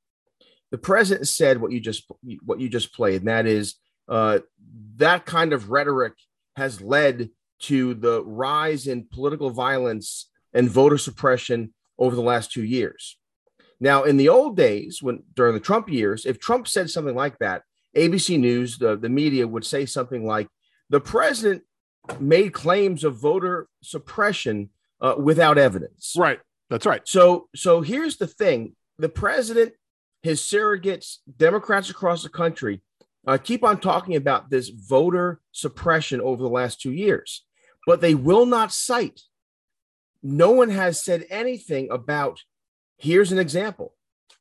[0.70, 2.10] the president said what you just
[2.44, 3.74] what you just played and that is
[4.08, 4.38] uh,
[4.96, 6.14] that kind of rhetoric
[6.56, 7.28] has led
[7.60, 13.18] to the rise in political violence and voter suppression over the last two years
[13.80, 17.38] now, in the old days, when during the Trump years, if Trump said something like
[17.38, 17.62] that,
[17.96, 20.48] ABC News, the, the media would say something like,
[20.90, 21.62] the president
[22.18, 26.14] made claims of voter suppression uh, without evidence.
[26.16, 26.40] Right.
[26.70, 27.06] That's right.
[27.06, 29.74] So, so here's the thing: the president,
[30.22, 32.82] his surrogates, Democrats across the country,
[33.26, 37.44] uh, keep on talking about this voter suppression over the last two years,
[37.88, 39.22] but they will not cite.
[40.22, 42.42] No one has said anything about
[42.98, 43.94] Here's an example.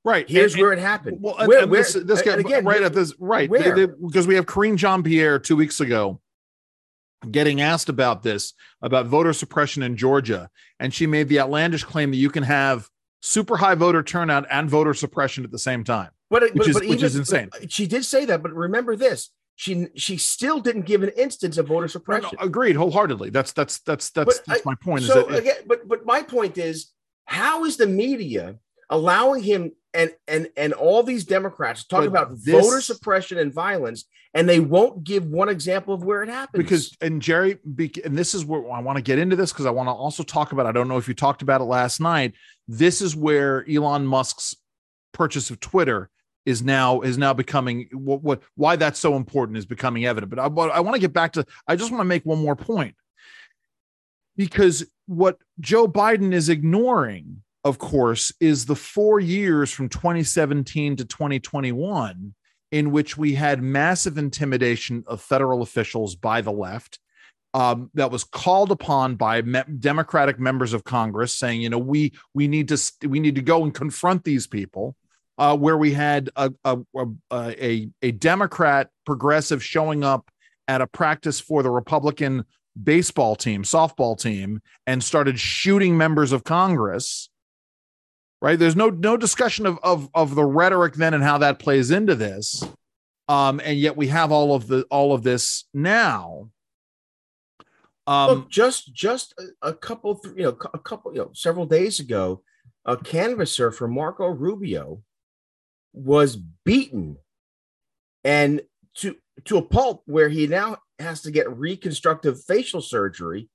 [0.04, 0.28] Right.
[0.30, 1.20] Here's and, where it happened.
[1.22, 3.50] Well, where, and this, this guy, again, right at this, right.
[3.50, 6.20] because we have Karine Jean Pierre two weeks ago
[7.32, 10.50] getting asked about this, about voter suppression in Georgia.
[10.80, 12.90] And she made the outlandish claim that you can have
[13.22, 16.10] super high voter turnout and voter suppression at the same time.
[16.30, 17.50] But, which, but, is, but which is insane.
[17.70, 19.30] She did say that, but remember this.
[19.60, 22.30] She she still didn't give an instance of voter suppression.
[22.34, 23.32] No, no, agreed wholeheartedly.
[23.32, 25.04] That's that's that's that's, that's I, my point.
[25.06, 26.92] So is that again, but but my point is
[27.26, 28.60] how is the media
[28.92, 34.06] allowing him and and and all these Democrats talk about this, voter suppression and violence,
[34.36, 36.64] and they won't give one example of where it happens.
[36.64, 37.58] Because and Jerry,
[38.06, 40.22] and this is where I want to get into this because I want to also
[40.22, 40.68] talk about.
[40.68, 42.36] I don't know if you talked about it last night.
[42.68, 44.56] This is where Elon Musk's
[45.14, 46.12] purchase of Twitter
[46.48, 50.32] is now is now becoming what, what why that's so important is becoming evident.
[50.32, 51.46] But I, I want to get back to.
[51.68, 52.96] I just want to make one more point
[54.36, 61.06] because what Joe Biden is ignoring of course, is the four years from 2017 to
[61.06, 62.34] 2021
[62.72, 67.00] in which we had massive intimidation of federal officials by the left.
[67.54, 72.14] Um, that was called upon by me- Democratic members of Congress, saying, you know, we
[72.34, 74.96] we need to we need to go and confront these people.
[75.38, 76.80] Uh, where we had a a,
[77.32, 80.30] a a Democrat progressive showing up
[80.68, 82.44] at a practice for the Republican
[82.82, 87.30] baseball team, softball team, and started shooting members of Congress
[88.42, 88.58] right?
[88.58, 92.16] There's no no discussion of of of the rhetoric then and how that plays into
[92.16, 92.64] this,
[93.28, 96.50] um, and yet we have all of the all of this now.
[98.06, 102.00] Um, Look, just just a, a couple, you know, a couple, you know, several days
[102.00, 102.42] ago,
[102.86, 105.02] a canvasser for Marco Rubio
[105.98, 107.18] was beaten,
[108.24, 108.62] and
[108.96, 113.50] to to a pulp where he now has to get reconstructive facial surgery,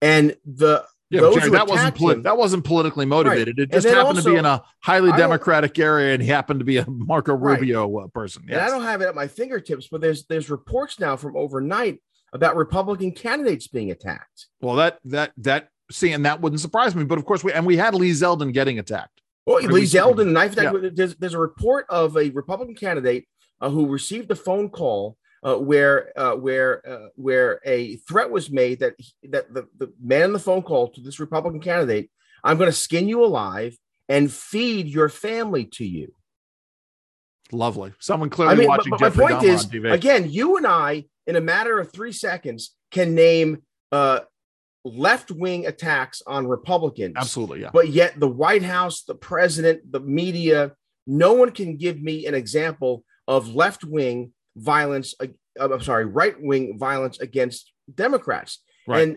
[0.00, 3.58] and the yeah, Jerry, that wasn't poli- that wasn't politically motivated.
[3.58, 3.68] Right.
[3.68, 6.64] It just happened also, to be in a highly democratic area, and he happened to
[6.64, 7.96] be a Marco Rubio.
[7.96, 8.44] Uh, person.
[8.48, 8.58] Yes.
[8.58, 12.02] And I don't have it at my fingertips, but there's there's reports now from overnight
[12.32, 14.48] about Republican candidates being attacked.
[14.60, 17.04] Well, that that that see, and that wouldn't surprise me.
[17.04, 19.22] But of course, we and we had Lee Zeldin getting attacked.
[19.46, 20.74] Well, Lee Zeldin knife attack.
[20.74, 20.90] Yeah.
[20.92, 23.26] There's, there's a report of a Republican candidate
[23.60, 28.50] uh, who received a phone call uh, where uh, where uh, where a threat was
[28.50, 28.96] made that
[29.30, 32.10] that the, the man on the phone call to this Republican candidate,
[32.42, 33.78] I'm going to skin you alive
[34.08, 36.12] and feed your family to you.
[37.52, 37.92] Lovely.
[38.00, 38.90] Someone clearly I mean, watching.
[38.90, 42.74] But, but my point is, again, you and I, in a matter of three seconds,
[42.90, 44.20] can name uh,
[44.86, 47.14] left wing attacks on Republicans.
[47.16, 47.70] Absolutely, yeah.
[47.72, 50.72] But yet, the White House, the president, the media,
[51.06, 55.14] no one can give me an example of left wing violence.
[55.20, 55.26] Uh,
[55.58, 58.60] I'm sorry, right wing violence against Democrats.
[58.86, 59.02] Right.
[59.02, 59.16] And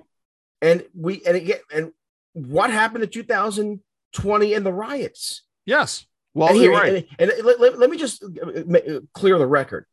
[0.62, 1.91] and we and again and
[2.34, 5.43] what happened in 2020 and the riots?
[5.65, 6.05] Yes.
[6.34, 7.08] Well, and here, right.
[7.17, 9.86] And, and let, let, let, me just uh, uh, clear the record.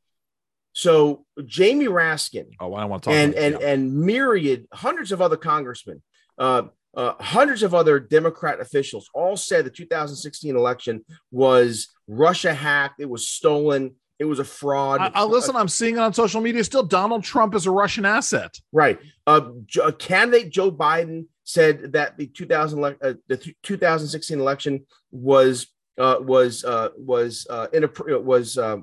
[0.77, 3.67] So Jamie Raskin, oh, I want to talk and and yeah.
[3.67, 6.03] and myriad, hundreds of other congressmen,
[6.37, 13.01] uh, uh, hundreds of other Democrat officials, all said the 2016 election was Russia hacked.
[13.01, 13.95] It was stolen.
[14.19, 15.01] It was a fraud.
[15.01, 16.63] I, I listen, I'm seeing it on social media.
[16.63, 18.61] Still, Donald Trump is a Russian asset.
[18.71, 18.99] Right.
[19.27, 26.17] Uh, a candidate Joe Biden said that the 2000 uh, the 2016 election was uh,
[26.21, 28.77] was uh, was uh, inapp- was uh,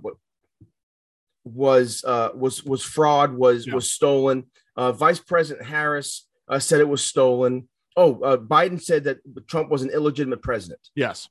[1.44, 3.74] was uh, was was fraud was yeah.
[3.74, 4.46] was stolen.
[4.76, 7.68] Uh, Vice President Harris uh, said it was stolen.
[7.96, 10.80] Oh, uh, Biden said that Trump was an illegitimate president.
[10.96, 11.30] Yes.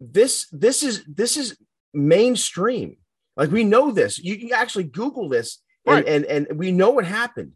[0.00, 1.56] This this is this is
[1.92, 2.96] mainstream.
[3.36, 4.18] Like we know this.
[4.18, 6.06] You can actually Google this, and right.
[6.06, 7.52] and, and we know what happened.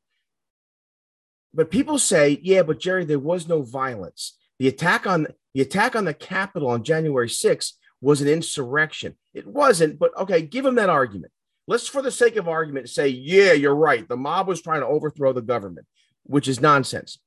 [1.55, 4.37] But people say, yeah, but Jerry, there was no violence.
[4.59, 9.17] The attack on the attack on the Capitol on January 6th was an insurrection.
[9.35, 11.33] It wasn't, but okay, give him that argument.
[11.67, 14.09] Let's, for the sake of argument, say, yeah, you're right.
[14.09, 15.87] The mob was trying to overthrow the government,
[16.25, 17.19] which is nonsense.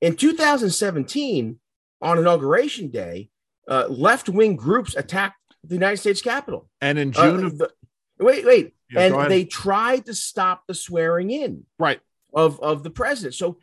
[0.00, 1.58] In 2017,
[2.02, 3.30] on Inauguration Day,
[3.68, 6.68] uh, left wing groups attacked the United States Capitol.
[6.80, 7.70] And in uh, June uh, of the,
[8.18, 12.00] wait, wait, yeah, and they tried to stop the swearing in right
[12.34, 13.34] of of the president.
[13.34, 13.58] So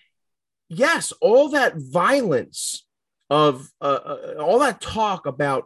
[0.69, 2.85] yes, all that violence
[3.29, 5.65] of uh, uh, all that talk about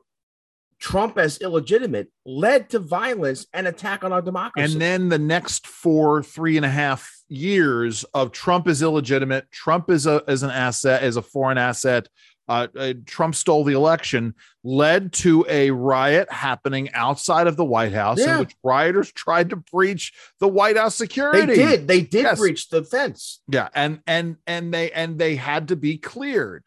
[0.83, 4.73] Trump as illegitimate led to violence and attack on our democracy.
[4.73, 9.89] And then the next four, three and a half years of Trump is illegitimate, Trump
[9.89, 12.09] is a as an asset, as a foreign asset.
[12.49, 17.93] Uh, uh, Trump stole the election, led to a riot happening outside of the White
[17.93, 18.33] House, yeah.
[18.33, 21.45] in which rioters tried to breach the White House security.
[21.45, 21.87] They did.
[21.87, 22.37] They did yes.
[22.37, 23.41] breach the fence.
[23.47, 26.65] Yeah, and and and they and they had to be cleared.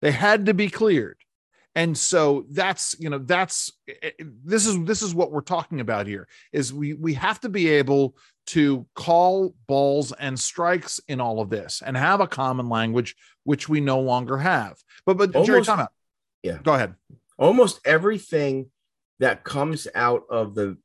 [0.00, 1.18] They had to be cleared
[1.74, 5.80] and so that's you know that's eh, eh, this is this is what we're talking
[5.80, 11.20] about here is we we have to be able to call balls and strikes in
[11.20, 15.34] all of this and have a common language which we no longer have but but
[15.34, 15.92] almost, jerry time out
[16.42, 16.94] yeah go ahead
[17.38, 18.70] almost everything
[19.20, 20.76] that comes out of the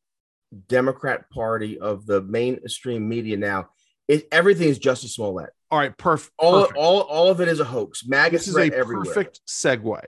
[0.67, 3.69] democrat party of the mainstream media now
[4.08, 5.52] it, everything is Jussie Smollett.
[5.69, 6.80] All right, perf- all, perfect.
[6.80, 8.08] All, all of it is a hoax.
[8.08, 9.06] MAGA this is a everywhere.
[9.06, 10.02] perfect segue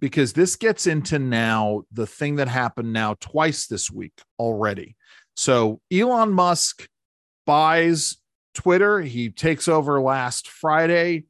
[0.00, 4.96] because this gets into now the thing that happened now twice this week already.
[5.36, 6.88] So Elon Musk
[7.46, 8.16] buys
[8.54, 11.24] Twitter, he takes over last Friday,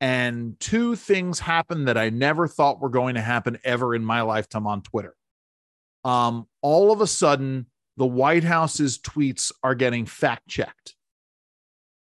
[0.00, 4.22] and two things happen that I never thought were going to happen ever in my
[4.22, 5.14] lifetime on Twitter.
[6.04, 10.94] Um, all of a sudden, the White House's tweets are getting fact checked.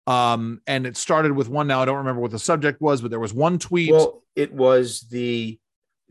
[0.06, 1.67] Um, and it started with one.
[1.67, 3.91] Now I don't remember what the subject was, but there was one tweet.
[3.91, 5.60] Well, it was the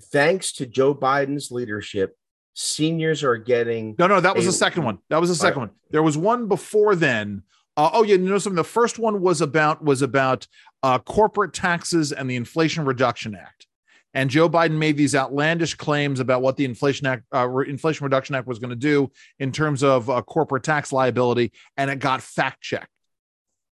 [0.00, 2.16] thanks to Joe Biden's leadership,
[2.54, 3.94] seniors are getting.
[3.98, 4.98] No, no, that was a, the second one.
[5.10, 5.68] That was the second right.
[5.68, 5.76] one.
[5.90, 7.42] There was one before then.
[7.76, 8.56] Uh, oh yeah, you know something.
[8.56, 10.46] The first one was about was about
[10.82, 13.66] uh, corporate taxes and the Inflation Reduction Act.
[14.14, 18.34] And Joe Biden made these outlandish claims about what the Inflation Act, uh, Inflation Reduction
[18.34, 22.22] Act was going to do in terms of uh, corporate tax liability, and it got
[22.22, 22.88] fact checked.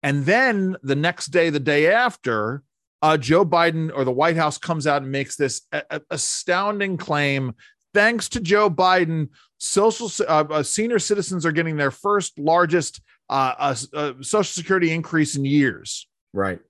[0.02, 2.62] And then the next day, the day after,
[3.02, 7.54] uh, Joe Biden or the White House comes out and makes this a- astounding claim.
[7.94, 9.28] Thanks to Joe Biden,
[9.58, 14.92] social uh, uh, senior citizens are getting their first largest uh, uh, uh, Social Security
[14.92, 16.06] increase in years.
[16.32, 16.60] Right.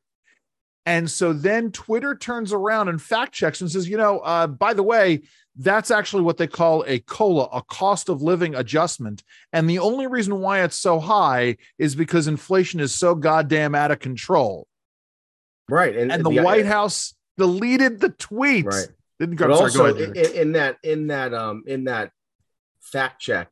[0.87, 4.73] And so then Twitter turns around and fact checks and says, you know, uh, by
[4.73, 5.23] the way,
[5.57, 9.25] that's actually what they call a COLA, a cost of living adjustment.
[9.53, 13.91] And the only reason why it's so high is because inflation is so goddamn out
[13.91, 14.69] of control.
[15.69, 15.97] Right.
[15.97, 18.67] And, and the, the, White House deleted the tweet.
[18.67, 18.89] Right.
[19.19, 22.11] Didn't go, also go in, in, that in that um in that
[22.81, 23.51] fact check,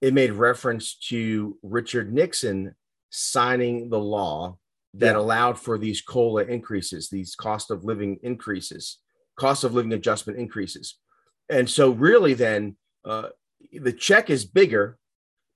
[0.00, 2.74] it made reference to Richard Nixon
[3.10, 4.58] signing the law
[4.94, 5.18] that yeah.
[5.18, 8.98] allowed for these COLA increases, these cost of living increases,
[9.36, 10.98] cost of living adjustment increases.
[11.48, 13.28] And so really then uh,
[13.72, 14.98] the check is bigger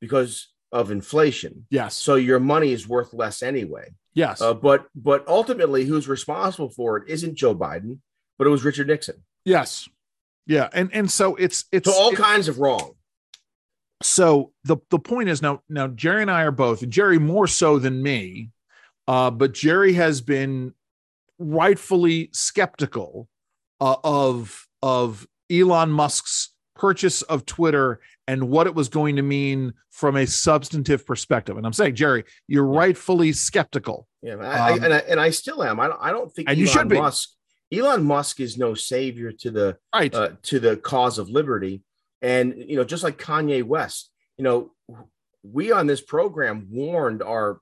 [0.01, 1.67] because of inflation.
[1.71, 1.97] Yes.
[1.97, 3.91] So your money is worth less anyway.
[4.15, 4.41] Yes.
[4.41, 7.99] Uh, but but ultimately, who's responsible for it isn't Joe Biden,
[8.39, 9.23] but it was Richard Nixon.
[9.45, 9.89] Yes.
[10.47, 12.95] Yeah, and and so it's it's to all it, kinds of wrong.
[14.03, 17.79] So the the point is now now Jerry and I are both Jerry more so
[17.79, 18.51] than me,
[19.07, 20.75] uh, but Jerry has been
[21.39, 23.29] rightfully skeptical
[23.81, 29.75] uh, of of Elon Musk's purchase of Twitter and what it was going to mean
[29.91, 31.57] from a substantive perspective.
[31.57, 34.07] And I'm saying, Jerry, you're rightfully skeptical.
[34.23, 35.81] Yeah, I, um, I, and I and I still am.
[35.81, 36.97] I don't, I don't think and Elon you should be.
[36.97, 37.31] Musk
[37.73, 41.83] Elon Musk is no savior to the right uh, to the cause of liberty.
[42.23, 44.73] And you know, just like Kanye West, you know,
[45.43, 47.61] we on this program warned our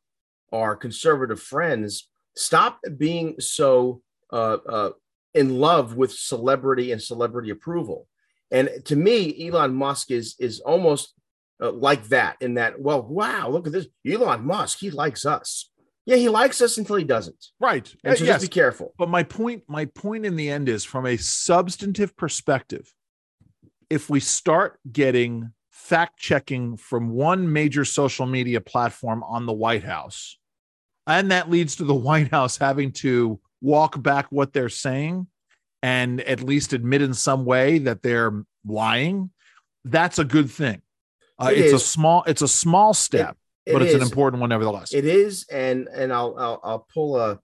[0.52, 4.00] our conservative friends stop being so
[4.32, 4.90] uh, uh,
[5.34, 8.06] in love with celebrity and celebrity approval.
[8.50, 11.14] And to me, Elon Musk is is almost
[11.62, 12.80] uh, like that in that.
[12.80, 14.78] Well, wow, look at this, Elon Musk.
[14.78, 15.70] He likes us.
[16.06, 17.48] Yeah, he likes us until he doesn't.
[17.60, 17.94] Right.
[18.02, 18.36] And so yes.
[18.36, 18.94] just be careful.
[18.96, 22.90] But my point, my point in the end is from a substantive perspective,
[23.90, 29.84] if we start getting fact checking from one major social media platform on the White
[29.84, 30.38] House,
[31.06, 35.26] and that leads to the White House having to walk back what they're saying
[35.82, 39.30] and at least admit in some way that they're lying,
[39.84, 40.82] that's a good thing.
[41.40, 41.74] Uh, it it's is.
[41.74, 43.36] a small, it's a small step.
[43.64, 43.96] It, it but it's is.
[43.96, 44.92] an important one nevertheless.
[44.92, 47.38] It is, and and I'll I'll, I'll pull a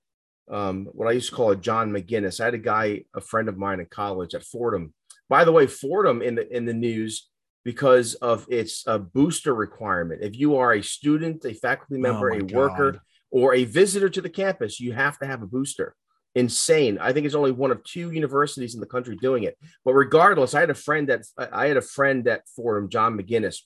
[0.50, 2.40] um, what I used to call a John McGinnis.
[2.40, 4.92] I had a guy, a friend of mine in college at Fordham.
[5.28, 7.28] By the way, Fordham in the in the news
[7.64, 10.22] because of its uh, booster requirement.
[10.22, 12.52] If you are a student, a faculty member, oh a God.
[12.52, 15.94] worker, or a visitor to the campus, you have to have a booster.
[16.36, 16.98] Insane.
[17.00, 19.56] I think it's only one of two universities in the country doing it.
[19.84, 23.58] But regardless, I had a friend that I had a friend at Fordham, John McGinnis,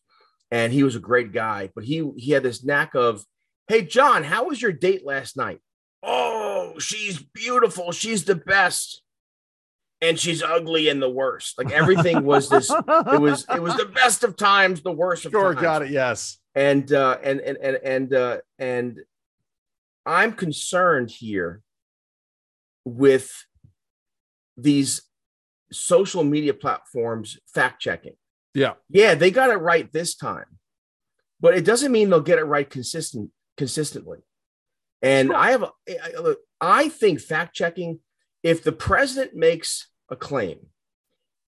[0.50, 1.70] and he was a great guy.
[1.74, 3.24] But he he had this knack of,
[3.68, 5.60] "Hey John, how was your date last night?"
[6.02, 7.92] "Oh, she's beautiful.
[7.92, 9.02] She's the best."
[10.00, 11.58] And she's ugly and the worst.
[11.58, 12.70] Like everything was this.
[12.70, 15.62] it was it was the best of times, the worst of sure, times.
[15.62, 15.90] got it.
[15.90, 16.38] Yes.
[16.54, 19.00] And uh, and and and and uh, and
[20.06, 21.62] I'm concerned here
[22.88, 23.30] with
[24.56, 25.02] these
[25.70, 28.14] social media platforms fact checking.
[28.54, 28.74] Yeah.
[28.88, 30.58] Yeah, they got it right this time.
[31.40, 34.18] But it doesn't mean they'll get it right consistent consistently.
[35.02, 38.00] And I have a, I think fact checking
[38.42, 40.58] if the president makes a claim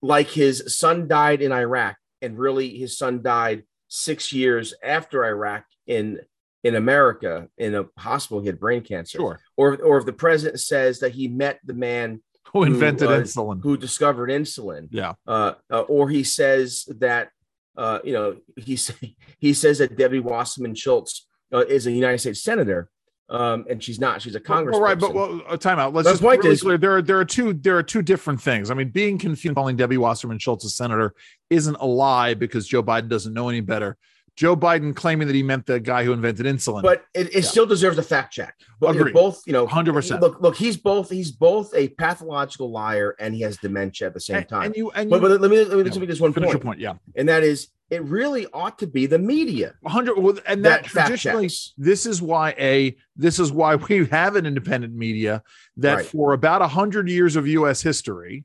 [0.02, 5.64] like his son died in Iraq and really his son died 6 years after Iraq
[5.86, 6.20] in
[6.64, 9.18] in America in a hospital he had brain cancer.
[9.18, 9.40] Sure.
[9.56, 13.20] Or or if the president says that he met the man who invented who, uh,
[13.20, 14.88] insulin, who discovered insulin.
[14.90, 15.14] Yeah.
[15.26, 17.30] Uh, uh, or he says that,
[17.76, 18.78] uh, you know, he,
[19.38, 22.90] he says that Debbie Wasserman Schultz uh, is a United States senator.
[23.30, 24.22] Um, and she's not.
[24.22, 24.72] She's a congressperson.
[24.72, 25.92] Well, right, but well, uh, time out.
[25.92, 26.78] Let's the just point really is, clear.
[26.78, 28.70] There are there are two there are two different things.
[28.70, 31.14] I mean, being confused calling Debbie Wasserman Schultz a senator
[31.50, 33.98] isn't a lie because Joe Biden doesn't know any better.
[34.38, 36.82] Joe Biden claiming that he meant the guy who invented insulin.
[36.82, 37.40] But it, it yeah.
[37.40, 38.54] still deserves a fact check.
[38.78, 39.12] But Agreed.
[39.12, 40.22] both, you know, hundred percent.
[40.22, 44.20] Look, look, he's both he's both a pathological liar and he has dementia at the
[44.20, 44.66] same time.
[44.66, 46.52] And you, and but, you, but let me let me, let me just one finish
[46.52, 46.62] point.
[46.62, 49.74] Point, yeah, and that is it really ought to be the media.
[49.84, 50.16] hundred,
[50.46, 54.94] and that, that traditionally, this is why a this is why we have an independent
[54.94, 55.42] media
[55.78, 56.06] that right.
[56.06, 57.82] for about a hundred years of U.S.
[57.82, 58.44] history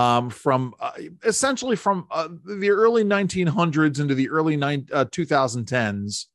[0.00, 0.92] um, from uh,
[1.24, 6.26] essentially from uh, the early 1900s into the early nine, uh, 2010s.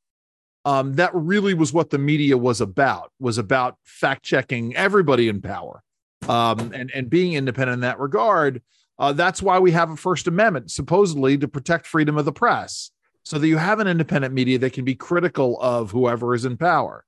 [0.66, 3.12] Um, that really was what the media was about.
[3.20, 5.84] Was about fact checking everybody in power,
[6.28, 8.62] um, and and being independent in that regard.
[8.98, 12.92] Uh, that's why we have a First Amendment, supposedly to protect freedom of the press,
[13.24, 16.56] so that you have an independent media that can be critical of whoever is in
[16.56, 17.04] power.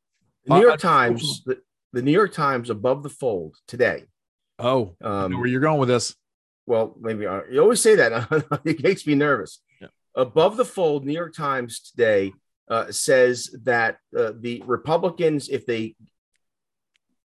[0.46, 1.62] The New York uh, Times, the,
[1.94, 4.06] the, New York Times, above the fold today.
[4.60, 6.16] Oh, um, where you're going with this?
[6.68, 8.62] Well, maybe uh, you always say that.
[8.66, 9.62] it makes me nervous.
[9.82, 9.88] Yeah.
[10.16, 12.34] Above the fold, New York Times today
[12.68, 15.96] uh, says that uh, the Republicans, if they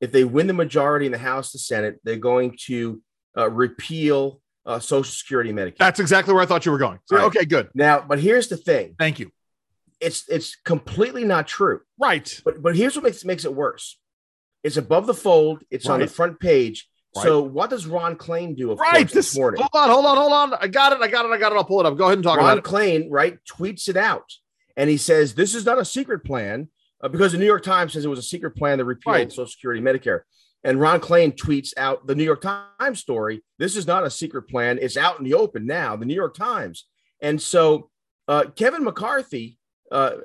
[0.01, 3.03] if they win the majority in the House, the Senate, they're going to
[3.37, 5.79] uh, repeal uh, Social Security Medicare.
[5.79, 6.99] That's exactly where I thought you were going.
[7.07, 7.25] So, right.
[7.25, 7.71] Okay, good.
[7.75, 8.95] Now, but here's the thing.
[8.99, 9.31] Thank you.
[10.01, 11.81] It's it's completely not true.
[11.99, 12.41] Right.
[12.45, 13.99] But but here's what makes makes it worse.
[14.63, 15.63] It's above the fold.
[15.71, 15.95] It's right.
[15.95, 17.25] on the front page Right.
[17.25, 18.75] So what does Ron Klain do?
[18.75, 19.61] right this, this, morning.
[19.61, 20.55] Hold on, hold on, hold on.
[20.61, 21.01] I got it.
[21.01, 21.31] I got it.
[21.31, 21.57] I got it.
[21.57, 21.97] I'll pull it up.
[21.97, 22.65] Go ahead and talk Ron about it.
[22.65, 24.33] Klain, right, tweets it out,
[24.77, 26.69] and he says this is not a secret plan
[27.03, 29.31] uh, because the New York Times says it was a secret plan to repeal right.
[29.31, 30.21] Social Security, Medicare.
[30.63, 33.43] And Ron Klain tweets out the New York Times story.
[33.59, 34.79] This is not a secret plan.
[34.81, 35.97] It's out in the open now.
[35.97, 36.87] The New York Times.
[37.23, 37.91] And so
[38.29, 39.59] uh, Kevin McCarthy
[39.91, 40.17] uh,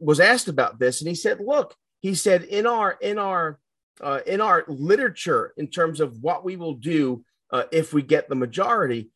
[0.00, 3.58] was asked about this, and he said, "Look, he said in our in our
[4.00, 8.28] uh, in our literature in terms of what we will do uh, if we get
[8.28, 9.10] the majority.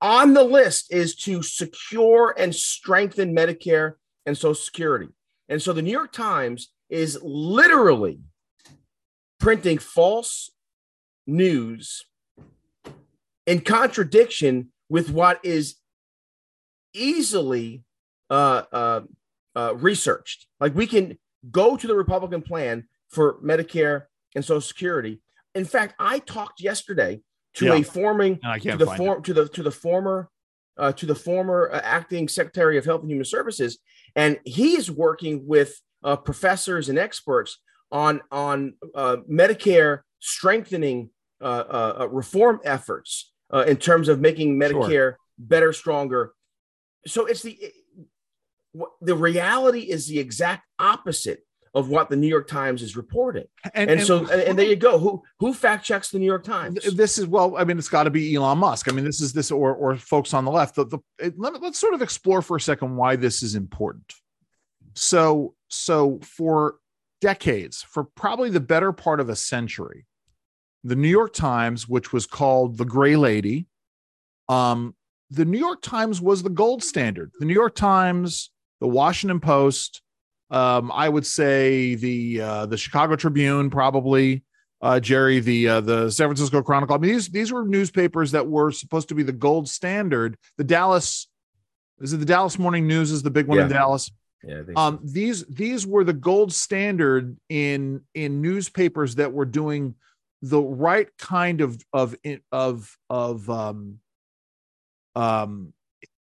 [0.00, 3.94] on the list is to secure and strengthen Medicare
[4.26, 5.08] and Social Security.
[5.48, 8.20] And so the New York Times is literally
[9.38, 10.50] printing false
[11.26, 12.04] news
[13.46, 15.76] in contradiction with what is
[16.94, 17.82] easily
[18.30, 19.00] uh, uh,
[19.54, 20.46] uh, researched.
[20.60, 21.18] Like we can
[21.50, 24.04] go to the Republican plan for Medicare
[24.34, 25.20] and Social Security.
[25.54, 27.20] In fact, I talked yesterday
[27.54, 27.74] to yeah.
[27.74, 30.28] a forming to the form to the to the former
[30.76, 33.78] uh, to the former uh, acting Secretary of Health and Human Services,
[34.14, 37.58] and he's working with uh, professors and experts
[37.90, 43.32] on on uh, Medicare strengthening uh, uh, reform efforts
[43.66, 45.18] in terms of making Medicare sure.
[45.38, 46.32] better, stronger.
[47.06, 47.72] So it's the
[49.00, 51.40] the reality is the exact opposite
[51.74, 53.46] of what the New York Times is reporting.
[53.74, 54.98] And, and, and so, and, and, there you go.
[54.98, 56.78] Who who fact checks the New York Times?
[56.94, 57.56] This is well.
[57.56, 58.88] I mean, it's got to be Elon Musk.
[58.88, 60.74] I mean, this is this or or folks on the left.
[60.74, 64.14] The, the it, let, let's sort of explore for a second why this is important.
[64.94, 66.76] So so for
[67.20, 70.06] decades, for probably the better part of a century,
[70.84, 73.66] the New York Times, which was called the Gray Lady,
[74.48, 74.94] um,
[75.30, 77.32] the New York Times was the gold standard.
[77.38, 78.50] The New York Times,
[78.80, 80.02] the Washington Post,
[80.50, 84.44] um, I would say the uh, the Chicago Tribune, probably
[84.80, 86.94] uh, Jerry, the uh, the San Francisco Chronicle.
[86.94, 90.36] I mean, these these were newspapers that were supposed to be the gold standard.
[90.56, 91.28] The Dallas
[92.00, 93.64] is it the Dallas Morning News is the big one yeah.
[93.64, 94.10] in Dallas.
[94.44, 95.12] Yeah, um, so.
[95.12, 99.96] these these were the gold standard in in newspapers that were doing
[100.42, 102.14] the right kind of of
[102.52, 103.98] of of um
[105.16, 105.72] um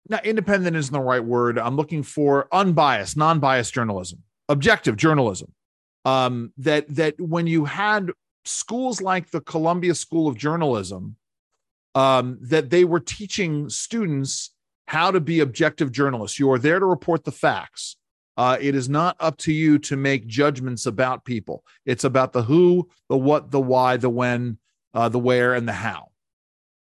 [0.08, 1.58] not independent isn't the right word.
[1.58, 5.52] I'm looking for unbiased, non-biased journalism, objective journalism.
[6.04, 8.10] Um, that that when you had
[8.44, 11.16] schools like the Columbia School of Journalism,
[11.94, 14.50] um, that they were teaching students
[14.86, 16.38] how to be objective journalists.
[16.38, 17.96] You are there to report the facts.
[18.36, 21.64] Uh, it is not up to you to make judgments about people.
[21.86, 24.58] It's about the who, the what, the why, the when,
[24.92, 26.08] uh, the where, and the how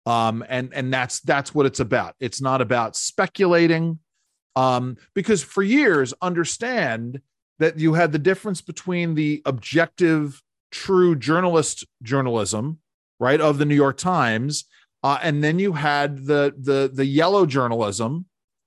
[0.06, 2.16] um, and and that's that's what it's about.
[2.20, 4.00] It's not about speculating,
[4.56, 7.22] um, because for years, understand
[7.60, 10.42] that you had the difference between the objective,
[10.72, 12.80] true journalist journalism,
[13.20, 14.66] right, of the New York Times,
[15.04, 18.26] uh, and then you had the the the yellow journalism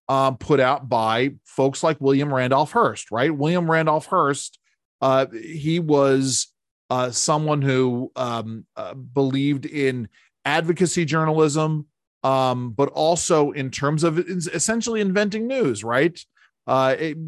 [0.09, 3.34] uh, put out by folks like William Randolph Hearst, right?
[3.34, 4.59] William Randolph Hearst,
[5.01, 6.49] uh, he was
[6.91, 10.09] uh, someone who um, uh, believed in
[10.49, 11.86] advocacy journalism,
[12.24, 16.18] um, but also in terms of essentially inventing news, right?
[16.66, 17.18] Uh, it,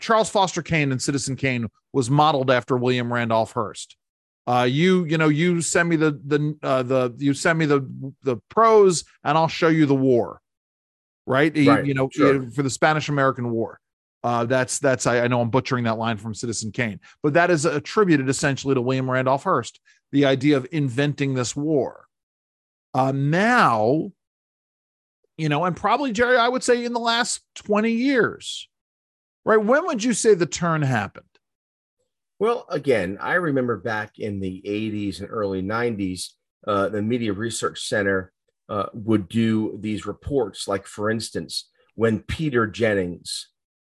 [0.00, 3.96] Charles Foster Kane and Citizen Kane was modeled after William Randolph Hearst.
[4.44, 7.88] Uh, you you know you send me the the uh, the you send me the
[8.22, 10.40] the prose and I'll show you the war,
[11.26, 11.56] right?
[11.56, 12.50] right you know sure.
[12.50, 13.78] for the Spanish American War.
[14.24, 17.50] Uh, that's that's I, I, know I'm butchering that line from Citizen Kane, but that
[17.50, 19.80] is attributed essentially to William Randolph Hearst
[20.12, 22.06] the idea of inventing this war.
[22.94, 24.12] Uh, now,
[25.36, 28.68] you know, and probably, Jerry, I would say in the last 20 years,
[29.44, 29.56] right?
[29.56, 31.26] When would you say the turn happened?
[32.38, 36.28] Well, again, I remember back in the 80s and early 90s,
[36.66, 38.32] uh, the Media Research Center
[38.68, 40.68] uh, would do these reports.
[40.68, 43.48] Like, for instance, when Peter Jennings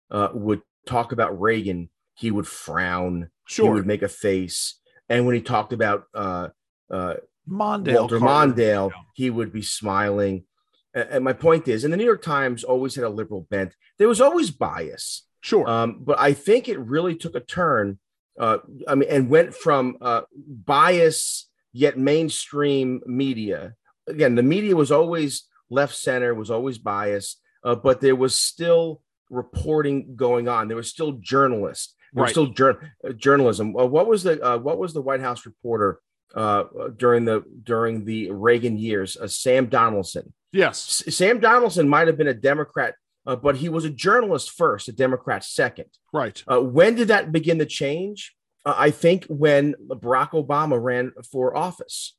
[0.09, 3.65] uh, would talk about Reagan, he would frown, sure.
[3.65, 4.79] he would make a face.
[5.11, 6.47] And when he talked about uh,
[6.89, 7.15] uh,
[7.47, 8.53] Mondale, Walter Carter.
[8.53, 10.45] Mondale, he would be smiling.
[10.93, 13.75] And my point is, and the New York Times always had a liberal bent.
[13.97, 17.99] There was always bias, sure, um, but I think it really took a turn.
[18.39, 23.75] Uh, I mean, and went from uh, bias yet mainstream media.
[24.07, 29.01] Again, the media was always left center, was always biased, uh, but there was still
[29.29, 30.67] reporting going on.
[30.67, 32.29] There was still journalists right.
[32.29, 33.75] still jur- journalism.
[33.75, 35.99] Uh, what was the uh, what was the White House reporter
[36.35, 36.63] uh,
[36.97, 39.17] during the during the Reagan years?
[39.17, 40.33] Uh, Sam Donaldson.
[40.51, 42.95] Yes, S- Sam Donaldson might have been a Democrat,
[43.25, 45.89] uh, but he was a journalist first, a Democrat second.
[46.13, 46.43] Right.
[46.47, 48.35] Uh, when did that begin to change?
[48.63, 52.15] I think when Barack Obama ran for office.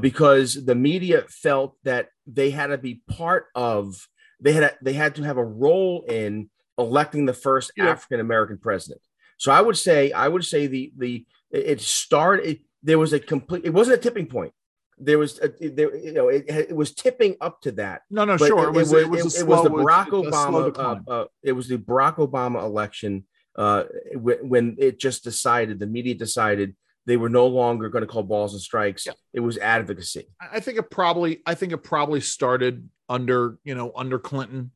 [0.00, 4.08] because the media felt that they had to be part of
[4.40, 7.88] they had they had to have a role in electing the first yeah.
[7.88, 9.00] African American president.
[9.38, 12.46] So I would say, I would say the the it started.
[12.46, 13.64] It, there was a complete.
[13.64, 14.52] It wasn't a tipping point.
[15.00, 18.02] There was, a, there, you know, it, it was tipping up to that.
[18.10, 18.64] No, no, sure.
[18.64, 20.76] It, it, was, it, was, it, slow, was the Barack Obama.
[20.76, 23.24] Uh, uh, it was the Barack Obama election
[23.56, 23.84] uh,
[24.14, 25.78] when it just decided.
[25.78, 26.74] The media decided
[27.06, 29.06] they were no longer going to call balls and strikes.
[29.06, 29.12] Yeah.
[29.32, 30.26] It was advocacy.
[30.40, 34.72] I think it probably I think it probably started under you know under Clinton,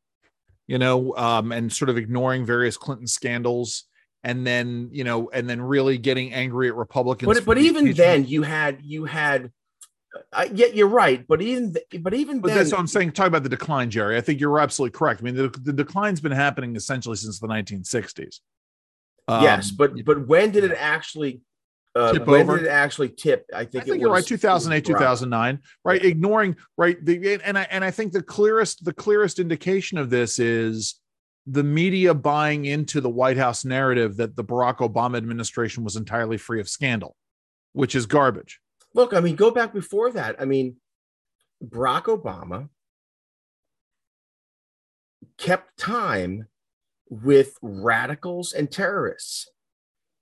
[0.69, 3.85] you know, um, and sort of ignoring various Clinton scandals
[4.25, 8.25] and then you know and then really getting angry at republicans but, but even then
[8.25, 9.51] you had you had
[10.33, 13.13] uh, yeah, you're right, but even but even but then, that's what I'm saying.
[13.13, 14.17] Talk about the decline, Jerry.
[14.17, 15.21] I think you're absolutely correct.
[15.21, 18.41] I mean, the, the decline's been happening essentially since the 1960s.
[19.29, 21.41] Um, yes, but but when did it actually?
[21.95, 22.57] Uh, when over?
[22.57, 23.45] did it actually tip?
[23.55, 24.25] I think, I think you're right.
[24.25, 25.61] 2008, 2009.
[25.85, 26.09] Right, yeah.
[26.09, 27.03] ignoring right.
[27.05, 31.01] The, and I and I think the clearest the clearest indication of this is
[31.47, 36.37] the media buying into the White House narrative that the Barack Obama administration was entirely
[36.37, 37.17] free of scandal,
[37.73, 38.61] which is garbage.
[38.95, 40.37] Look, I mean, go back before that.
[40.41, 40.77] I mean,
[41.65, 42.69] Barack Obama
[45.39, 46.49] kept time
[47.09, 49.49] with radicals and terrorists.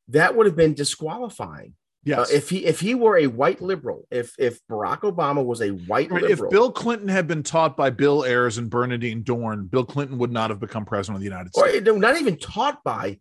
[0.09, 1.75] That would have been disqualifying.
[2.03, 2.19] Yes.
[2.19, 5.71] Uh, if he if he were a white liberal, if if Barack Obama was a
[5.71, 6.23] white right.
[6.23, 10.17] liberal, if Bill Clinton had been taught by Bill Ayers and Bernardine Dohrn, Bill Clinton
[10.19, 11.89] would not have become president of the United States.
[11.89, 13.19] Or not even taught by.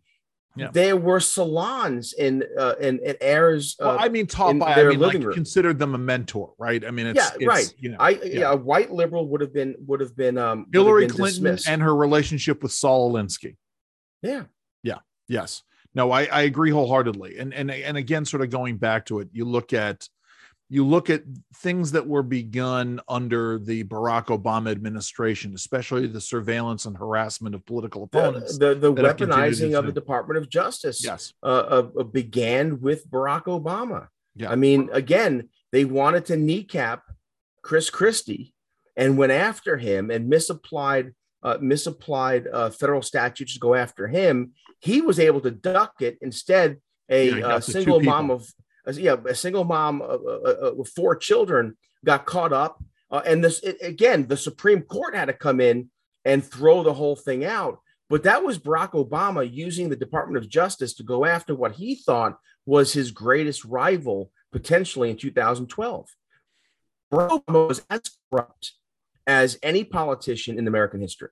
[0.56, 0.70] Yeah.
[0.72, 3.76] There were salons in uh, in, in Ayers.
[3.78, 4.74] Uh, well, I mean, taught by.
[4.74, 5.32] I mean, like room.
[5.32, 6.84] considered them a mentor, right?
[6.84, 7.74] I mean, it's, yeah, it's, right.
[7.78, 8.24] You know, I yeah.
[8.24, 8.52] yeah.
[8.52, 11.68] a white liberal would have been would have been um Hillary been Clinton dismissed.
[11.68, 13.56] and her relationship with Saul Alinsky.
[14.22, 14.44] Yeah.
[14.82, 14.98] Yeah.
[15.28, 15.62] Yes
[15.94, 17.38] no, I, I agree wholeheartedly.
[17.38, 20.08] And and and again, sort of going back to it, you look at
[20.68, 21.24] you look at
[21.56, 27.66] things that were begun under the Barack Obama administration, especially the surveillance and harassment of
[27.66, 28.56] political opponents.
[28.56, 31.46] The the, the weaponizing of the Department of Justice, yes, uh,
[31.98, 34.06] uh, began with Barack Obama.
[34.36, 37.02] Yeah, I mean, again, they wanted to kneecap
[37.62, 38.54] Chris Christie
[38.96, 44.52] and went after him and misapplied uh, misapplied uh, federal statutes to go after him.
[44.80, 46.18] He was able to duck it.
[46.20, 46.78] Instead,
[47.08, 48.52] a yeah, uh, single mom of
[48.86, 50.02] uh, yeah, a single mom
[50.76, 52.82] with four children got caught up.
[53.10, 55.90] Uh, and this it, again, the Supreme Court had to come in
[56.24, 57.80] and throw the whole thing out.
[58.08, 61.94] But that was Barack Obama using the Department of Justice to go after what he
[61.94, 66.08] thought was his greatest rival potentially in 2012.
[67.12, 68.72] Barack Obama was as corrupt
[69.26, 71.30] as any politician in American history.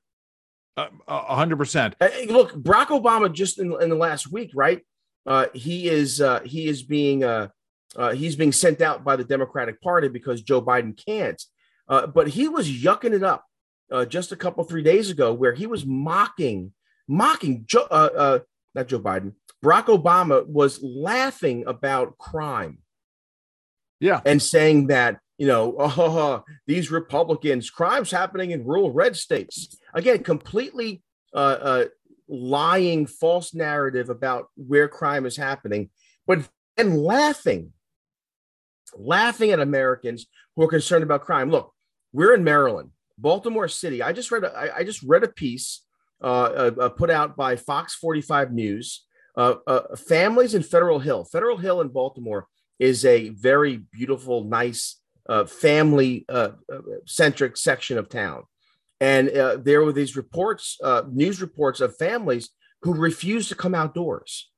[1.08, 1.94] A hundred percent.
[2.28, 4.80] Look, Barack Obama just in, in the last week, right?
[5.26, 7.48] Uh, he is uh, he is being uh,
[7.96, 11.42] uh, he's being sent out by the Democratic Party because Joe Biden can't.
[11.88, 13.44] Uh, but he was yucking it up
[13.90, 16.72] uh, just a couple three days ago, where he was mocking
[17.08, 18.38] mocking Joe, uh, uh,
[18.74, 19.32] not Joe Biden,
[19.64, 22.78] Barack Obama was laughing about crime.
[24.00, 29.78] Yeah, and saying that you know, oh, these Republicans, crimes happening in rural red states.
[29.94, 31.84] Again, completely uh, uh,
[32.28, 35.90] lying, false narrative about where crime is happening,
[36.26, 36.40] but
[36.76, 37.72] then laughing,
[38.96, 40.26] laughing at Americans
[40.56, 41.50] who are concerned about crime.
[41.50, 41.72] Look,
[42.12, 44.02] we're in Maryland, Baltimore City.
[44.02, 45.84] I just read a, I, I just read a piece
[46.20, 49.04] uh, uh, uh put out by Fox 45 News.
[49.36, 49.54] Uh,
[50.08, 52.48] families in Federal Hill, Federal Hill in Baltimore
[52.80, 54.97] is a very beautiful, nice
[55.28, 58.42] uh, family uh, uh, centric section of town.
[59.00, 62.50] And uh, there were these reports, uh, news reports of families
[62.82, 64.50] who refuse to come outdoors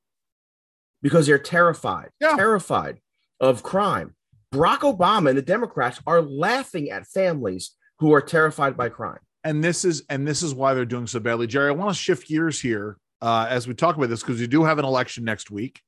[1.01, 2.35] because they're terrified, yeah.
[2.35, 2.99] terrified
[3.39, 4.15] of crime.
[4.53, 9.19] Barack Obama and the Democrats are laughing at families who are terrified by crime.
[9.43, 11.47] And this is and this is why they're doing so badly.
[11.47, 14.47] Jerry, I want to shift gears here uh, as we talk about this because you
[14.47, 15.81] do have an election next week.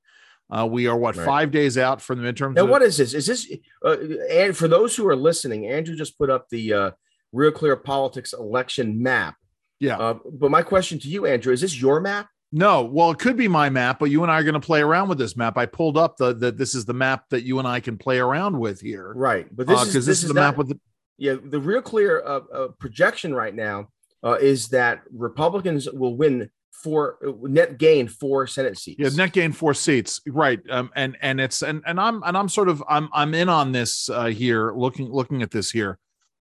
[0.50, 1.26] Uh, we are what right.
[1.26, 2.56] five days out from the midterms.
[2.56, 3.14] Now, what is this?
[3.14, 3.52] Is this
[3.84, 3.98] uh,
[4.30, 6.92] and for those who are listening, Andrew just put up the uh,
[7.32, 9.36] Real Clear Politics election map.
[9.80, 9.98] Yeah.
[9.98, 12.30] Uh, but my question to you, Andrew, is this your map?
[12.56, 14.82] No, well, it could be my map, but you and I are going to play
[14.82, 15.58] around with this map.
[15.58, 18.20] I pulled up the that this is the map that you and I can play
[18.20, 19.12] around with here.
[19.16, 20.80] Right, but this uh, is this, this, is the not, map with the
[21.18, 23.88] yeah the real clear uh, uh, projection right now
[24.24, 29.00] uh, is that Republicans will win four net gain four Senate seats.
[29.00, 30.20] Yeah, net gain four seats.
[30.28, 30.60] Right.
[30.70, 33.72] Um, and and it's and and I'm and I'm sort of I'm I'm in on
[33.72, 35.98] this uh, here, looking looking at this here.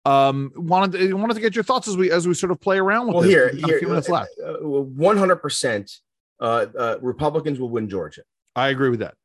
[0.05, 2.77] Um, wanted to, wanted to get your thoughts as we as we sort of play
[2.77, 3.31] around with well, this.
[3.31, 4.29] Here, here, a few minutes left.
[4.45, 5.91] Uh, one hundred percent.
[6.39, 8.21] Uh, uh, Republicans will win Georgia.
[8.55, 9.15] I agree with that.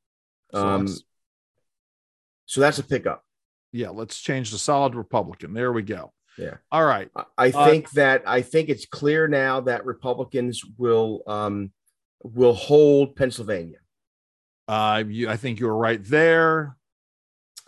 [0.52, 1.02] So um, that's,
[2.46, 3.22] so that's a pickup.
[3.70, 5.52] Yeah, let's change the solid Republican.
[5.52, 6.12] There we go.
[6.38, 6.54] Yeah.
[6.70, 7.10] All right.
[7.36, 11.72] I uh, think uh, that I think it's clear now that Republicans will um,
[12.22, 13.78] will hold Pennsylvania.
[14.68, 16.76] Uh, you, I think you're right there.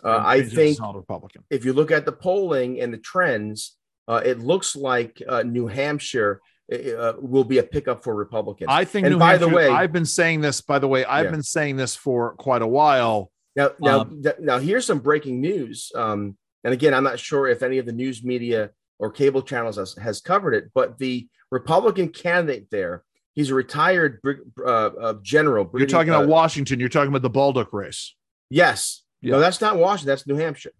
[0.03, 1.43] Uh, I think Republican.
[1.49, 3.75] If you look at the polling and the trends,
[4.07, 6.41] uh, it looks like uh, New Hampshire
[6.71, 8.67] uh, will be a pickup for Republicans.
[8.69, 9.05] I think.
[9.05, 10.61] And New by Hampshire, the way, I've been saying this.
[10.61, 11.31] By the way, I've yeah.
[11.31, 13.31] been saying this for quite a while.
[13.55, 15.91] Now, now, um, th- now, here's some breaking news.
[15.95, 19.77] Um, and again, I'm not sure if any of the news media or cable channels
[19.77, 23.03] has, has covered it, but the Republican candidate there,
[23.33, 24.19] he's a retired
[24.65, 25.69] uh, uh, general.
[25.75, 26.79] You're talking about uh, Washington.
[26.79, 28.15] You're talking about the Bolduc race.
[28.49, 29.03] Yes.
[29.21, 29.33] Yeah.
[29.33, 30.07] No, that's not Washington.
[30.07, 30.71] That's New Hampshire.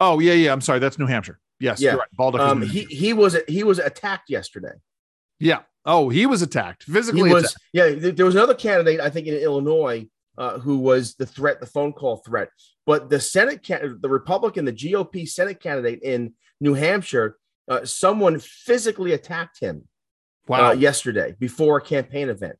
[0.00, 0.52] Oh yeah, yeah.
[0.52, 0.78] I'm sorry.
[0.78, 1.38] That's New Hampshire.
[1.60, 1.96] Yes, yeah.
[1.96, 2.08] Right.
[2.18, 2.40] Bolduc.
[2.40, 4.72] Um, he he was he was attacked yesterday.
[5.38, 5.60] Yeah.
[5.84, 7.28] Oh, he was attacked physically.
[7.28, 7.44] He was.
[7.44, 8.02] Attacked.
[8.02, 8.10] Yeah.
[8.12, 10.06] There was another candidate, I think, in Illinois,
[10.38, 12.48] uh, who was the threat, the phone call threat.
[12.84, 17.36] But the Senate, can- the Republican, the GOP Senate candidate in New Hampshire,
[17.68, 19.88] uh, someone physically attacked him.
[20.48, 20.68] Uh, wow.
[20.68, 22.56] Uh, yesterday before a campaign event.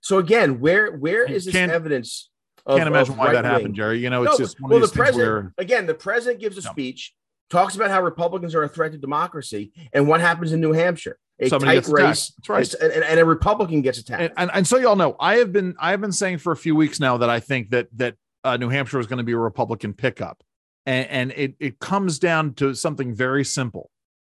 [0.00, 2.30] So again, where where is this evidence?
[2.64, 3.98] Of, can't imagine why that happened, Jerry.
[3.98, 5.52] You know, it's no, just well, the president where...
[5.58, 5.86] again.
[5.86, 6.70] The president gives a no.
[6.70, 7.12] speech,
[7.50, 11.18] talks about how Republicans are a threat to democracy, and what happens in New Hampshire
[11.40, 12.32] a Somebody tight race.
[12.36, 12.74] That's right.
[12.74, 14.22] And, and, a Republican gets attacked.
[14.22, 16.56] And, and, and, so y'all know, I have been I have been saying for a
[16.56, 19.32] few weeks now that I think that that uh, New Hampshire is going to be
[19.32, 20.44] a Republican pickup,
[20.86, 23.90] and, and it it comes down to something very simple.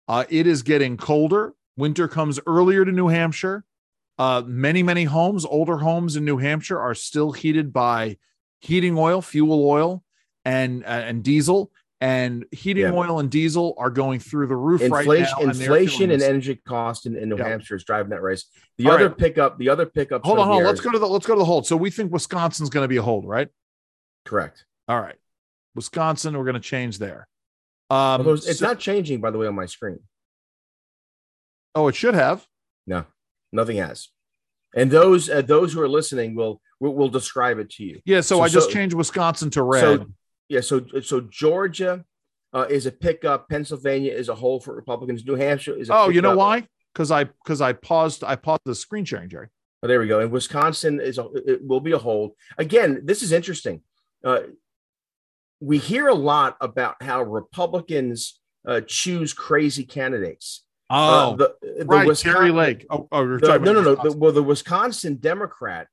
[0.09, 1.55] Uh, it is getting colder.
[1.77, 3.65] Winter comes earlier to New Hampshire.
[4.19, 8.17] Uh, many many homes, older homes in New Hampshire, are still heated by
[8.61, 10.03] heating oil, fuel oil,
[10.45, 11.71] and uh, and diesel
[12.01, 12.93] and heating yeah.
[12.93, 15.51] oil and diesel are going through the roof inflation, right now.
[15.51, 17.49] Inflation and, and energy cost in, in New yeah.
[17.49, 18.45] Hampshire is driving that race.
[18.77, 19.19] The All other right.
[19.19, 20.25] pickup, the other pickup.
[20.25, 20.67] Hold on, hold on.
[20.67, 21.67] Let's go to the let's go to the hold.
[21.67, 23.49] So we think Wisconsin's going to be a hold, right?
[24.25, 24.65] Correct.
[24.87, 25.17] All right,
[25.75, 26.37] Wisconsin.
[26.37, 27.27] We're going to change there.
[27.91, 29.99] Um, Although it's so, not changing, by the way, on my screen.
[31.75, 32.47] Oh, it should have.
[32.87, 33.07] No,
[33.53, 34.09] nothing has.
[34.77, 38.01] And those uh, those who are listening will will, will describe it to you.
[38.05, 38.21] Yeah.
[38.21, 39.81] So, so I just so, changed Wisconsin to red.
[39.81, 40.07] So
[40.49, 42.05] yeah, so so Georgia
[42.53, 43.49] uh, is a pickup.
[43.49, 45.25] Pennsylvania is a hold for Republicans.
[45.25, 45.91] New Hampshire is.
[45.91, 46.67] oh, you know why?
[46.93, 49.49] Because I because I paused I paused the screen sharing, Jerry.
[49.83, 50.21] Oh, there we go.
[50.21, 53.03] And Wisconsin is a, it will be a hold again.
[53.05, 53.83] This is interesting.
[54.25, 54.41] Uh,
[55.61, 60.65] we hear a lot about how Republicans uh, choose crazy candidates.
[60.91, 62.87] Uh, oh, the, the right, Wisconsin, Lake.
[62.91, 63.95] Oh, oh the, no, no, no.
[63.97, 65.89] The, well, the Wisconsin Democrat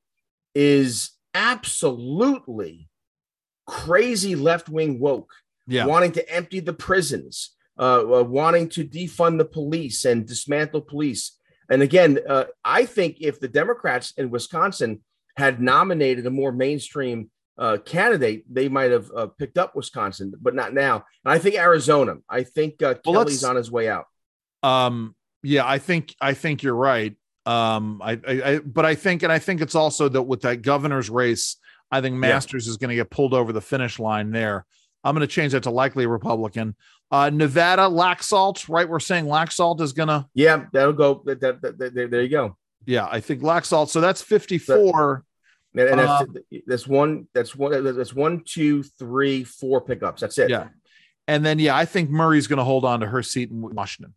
[0.53, 2.89] is absolutely
[3.65, 5.31] crazy left wing woke,
[5.67, 5.85] yeah.
[5.85, 11.37] wanting to empty the prisons, uh, uh, wanting to defund the police and dismantle police.
[11.69, 15.01] And again, uh, I think if the Democrats in Wisconsin
[15.37, 20.53] had nominated a more mainstream uh, candidate, they might have uh, picked up Wisconsin, but
[20.53, 21.05] not now.
[21.23, 22.17] And I think Arizona.
[22.29, 24.05] I think uh, well, Kelly's on his way out.
[24.61, 27.15] Um, yeah, I think I think you're right.
[27.45, 30.63] Um, I, I, I, but I think, and I think it's also that with that
[30.63, 31.57] governor's race,
[31.91, 32.71] I think Masters yeah.
[32.71, 34.65] is going to get pulled over the finish line there.
[35.03, 36.75] I'm going to change that to likely Republican.
[37.11, 38.89] Uh, Nevada, Laxalt, right?
[38.89, 40.25] We're saying Laxalt is going to.
[40.33, 41.21] Yeah, that'll go.
[41.25, 42.57] That, that, that, there you go.
[42.85, 43.89] Yeah, I think Laxalt.
[43.89, 45.23] So that's 54.
[45.75, 47.27] That, and that's, uh, that's one.
[47.33, 47.83] That's one.
[47.83, 50.21] That's one, two, three, four pickups.
[50.21, 50.49] That's it.
[50.49, 50.69] Yeah,
[51.27, 54.13] and then yeah, I think Murray's going to hold on to her seat in Washington.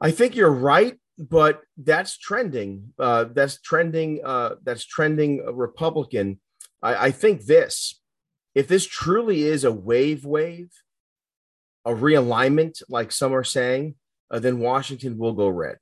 [0.00, 2.92] I think you're right but that's trending.
[2.98, 4.20] Uh, that's trending.
[4.24, 6.40] Uh, that's trending Republican.
[6.82, 8.00] I, I think this,
[8.54, 10.70] if this truly is a wave wave,
[11.84, 13.94] a realignment, like some are saying,
[14.30, 15.76] uh, then Washington will go red.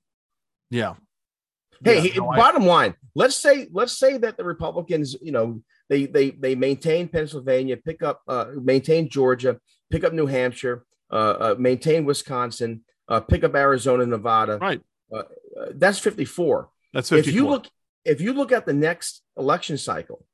[0.71, 0.95] Yeah.
[1.83, 2.67] Hey, yeah, no, bottom I...
[2.67, 7.77] line, let's say let's say that the Republicans, you know, they they they maintain Pennsylvania,
[7.77, 9.59] pick up, uh, maintain Georgia,
[9.91, 14.81] pick up New Hampshire, uh, uh maintain Wisconsin, uh, pick up Arizona, Nevada, right?
[15.15, 15.23] Uh,
[15.75, 16.69] that's 54.
[16.93, 17.29] That's 54.
[17.29, 17.67] If you look,
[18.05, 20.25] if you look at the next election cycle,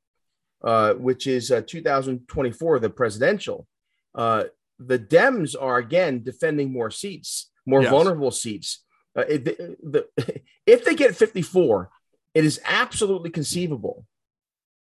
[0.63, 3.67] uh, which is uh, 2024, the presidential,
[4.15, 4.45] uh,
[4.79, 7.91] the Dems are again defending more seats, more yes.
[7.91, 8.85] vulnerable seats.
[9.17, 11.91] Uh, the, the, if they get 54,
[12.35, 14.07] it is absolutely conceivable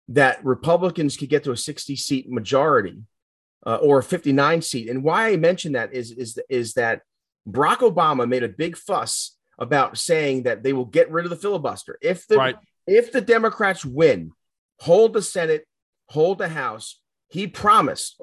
[0.07, 3.03] that Republicans could get to a 60 seat majority
[3.65, 4.89] uh, or a 59 seat.
[4.89, 7.01] And why I mention that is, is, is that
[7.47, 11.37] Barack Obama made a big fuss about saying that they will get rid of the
[11.37, 11.97] filibuster.
[12.01, 12.55] If the right.
[12.87, 14.31] if the Democrats win,
[14.79, 15.65] hold the Senate,
[16.09, 16.99] hold the House,
[17.29, 18.19] he promised,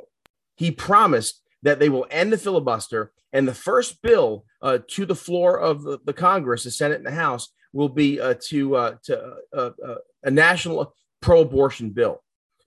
[0.56, 5.14] he promised that they will end the filibuster and the first bill uh, to the
[5.14, 8.94] floor of the, the, Congress, the Senate and the House, will be uh, to uh,
[9.04, 12.20] to uh, uh, a national pro-abortion bill.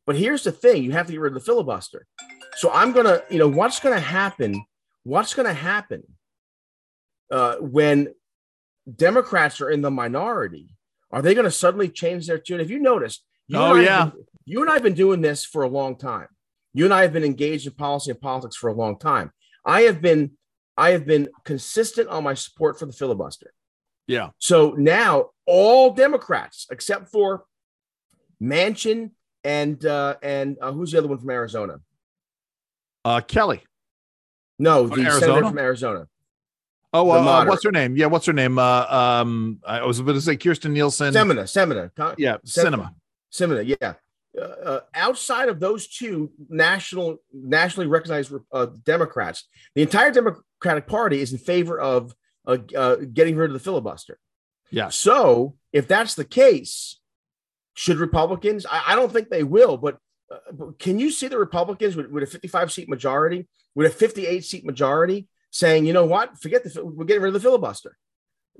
[0.05, 2.07] But here's the thing: you have to get rid of the filibuster.
[2.55, 4.63] So I'm gonna, you know, what's gonna happen?
[5.03, 6.03] What's gonna happen
[7.31, 8.13] uh, when
[8.93, 10.75] Democrats are in the minority,
[11.11, 12.59] are they going to suddenly change their tune?
[12.59, 15.63] If you noticed, you oh yeah, been, you and I have been doing this for
[15.63, 16.27] a long time.
[16.73, 19.31] You and I have been engaged in policy and politics for a long time.
[19.65, 20.31] I have been,
[20.77, 23.53] I have been consistent on my support for the filibuster.
[24.07, 24.29] Yeah.
[24.39, 27.43] So now all Democrats, except for
[28.41, 29.11] Manchin
[29.43, 31.79] and uh, and uh, who's the other one from Arizona?
[33.03, 33.63] Uh, Kelly.
[34.59, 35.19] No, the Arizona?
[35.19, 36.07] senator from Arizona.
[36.93, 37.95] Oh, uh, uh, what's her name?
[37.95, 38.59] Yeah, what's her name?
[38.59, 41.13] Uh, um, I was about to say Kirsten Nielsen.
[41.13, 42.15] Sinema, Sinema.
[42.17, 42.93] Yeah, Cinema.
[43.31, 43.93] Sinema, yeah.
[44.37, 51.21] Uh, uh, outside of those two national, nationally recognized uh, Democrats, the entire Democratic Party
[51.21, 52.15] is in favor of
[52.45, 54.19] getting rid of the filibuster.
[54.69, 54.89] Yeah.
[54.89, 56.99] So if that's the case,
[57.73, 58.65] should Republicans?
[58.65, 59.97] I, I don't think they will, but,
[60.31, 63.95] uh, but, can you see the Republicans with, with a 55 seat majority, with a
[63.95, 67.97] 58 seat majority, saying, you know what, forget the we're getting rid of the filibuster.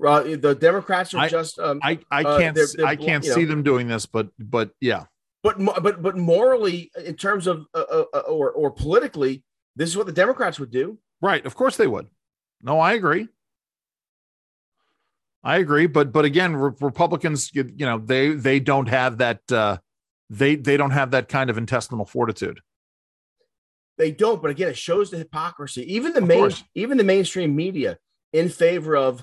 [0.04, 1.58] Uh, the Democrats are I, just.
[1.58, 3.48] Um, I I uh, can't uh, they're, they're, I can't see know.
[3.48, 5.04] them doing this, but but yeah.
[5.42, 9.42] But but but morally, in terms of uh, uh, uh, or or politically,
[9.76, 10.98] this is what the Democrats would do.
[11.20, 11.44] Right.
[11.44, 12.08] Of course they would.
[12.62, 13.28] No, I agree.
[15.44, 19.40] I agree, but but again, re- Republicans, you, you, know, they they don't have that
[19.50, 19.78] uh,
[20.30, 22.60] they they don't have that kind of intestinal fortitude.
[23.98, 25.94] They don't, but again, it shows the hypocrisy.
[25.94, 26.64] Even the of main, course.
[26.74, 27.98] even the mainstream media
[28.32, 29.22] in favor of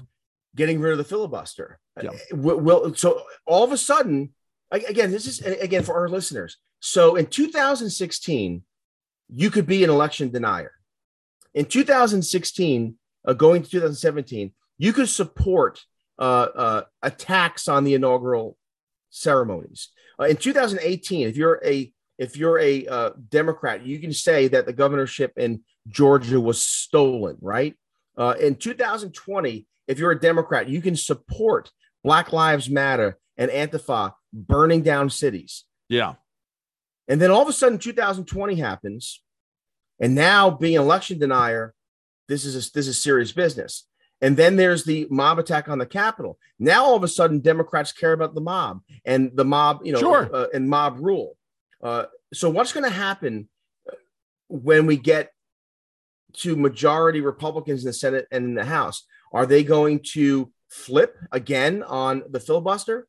[0.55, 1.79] getting rid of the filibuster.
[2.01, 2.11] Yeah.
[2.11, 4.33] Uh, will, will so all of a sudden,
[4.71, 6.57] again, this is again for our listeners.
[6.79, 8.63] So in 2016,
[9.33, 10.71] you could be an election denier.
[11.53, 12.95] In 2016,
[13.25, 15.83] uh, going to 2017, you could support
[16.17, 18.57] uh, uh, attacks on the inaugural
[19.09, 19.89] ceremonies.
[20.19, 24.65] Uh, in 2018, if you're a if you're a uh, Democrat, you can say that
[24.65, 27.75] the governorship in Georgia was stolen, right?
[28.17, 31.71] Uh, in 2020, if you're a Democrat, you can support
[32.03, 35.63] Black Lives Matter and Antifa burning down cities.
[35.87, 36.15] Yeah.
[37.07, 39.23] And then all of a sudden, 2020 happens,
[39.99, 41.73] and now being an election denier,
[42.27, 43.87] this is a, this is serious business.
[44.21, 46.37] And then there's the mob attack on the Capitol.
[46.59, 49.99] Now all of a sudden, Democrats care about the mob and the mob, you know,
[49.99, 50.29] sure.
[50.35, 51.37] uh, and mob rule.
[51.81, 53.47] Uh, so what's going to happen
[53.87, 53.93] uh,
[54.47, 55.31] when we get
[56.33, 59.05] to majority Republicans in the Senate and in the House?
[59.31, 63.07] Are they going to flip again on the filibuster?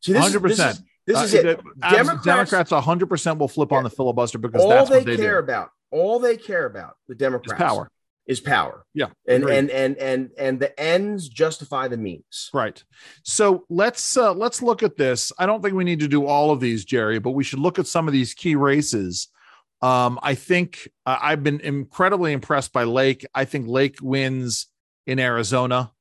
[0.00, 0.50] See, this 100%.
[0.50, 1.60] Is, this is, this is uh, it.
[1.80, 5.44] Democrats, Democrats 100% will flip on the filibuster because all that's they, they care do.
[5.44, 5.70] about.
[5.90, 7.90] All they care about, the Democrats, is power
[8.26, 8.84] is power.
[8.94, 9.08] Yeah.
[9.28, 12.50] And and and and and the ends justify the means.
[12.52, 12.82] Right.
[13.22, 15.32] So let's uh let's look at this.
[15.38, 17.78] I don't think we need to do all of these, Jerry, but we should look
[17.78, 19.28] at some of these key races.
[19.82, 23.26] Um, I think uh, I've been incredibly impressed by Lake.
[23.34, 24.68] I think Lake wins
[25.06, 25.92] in Arizona.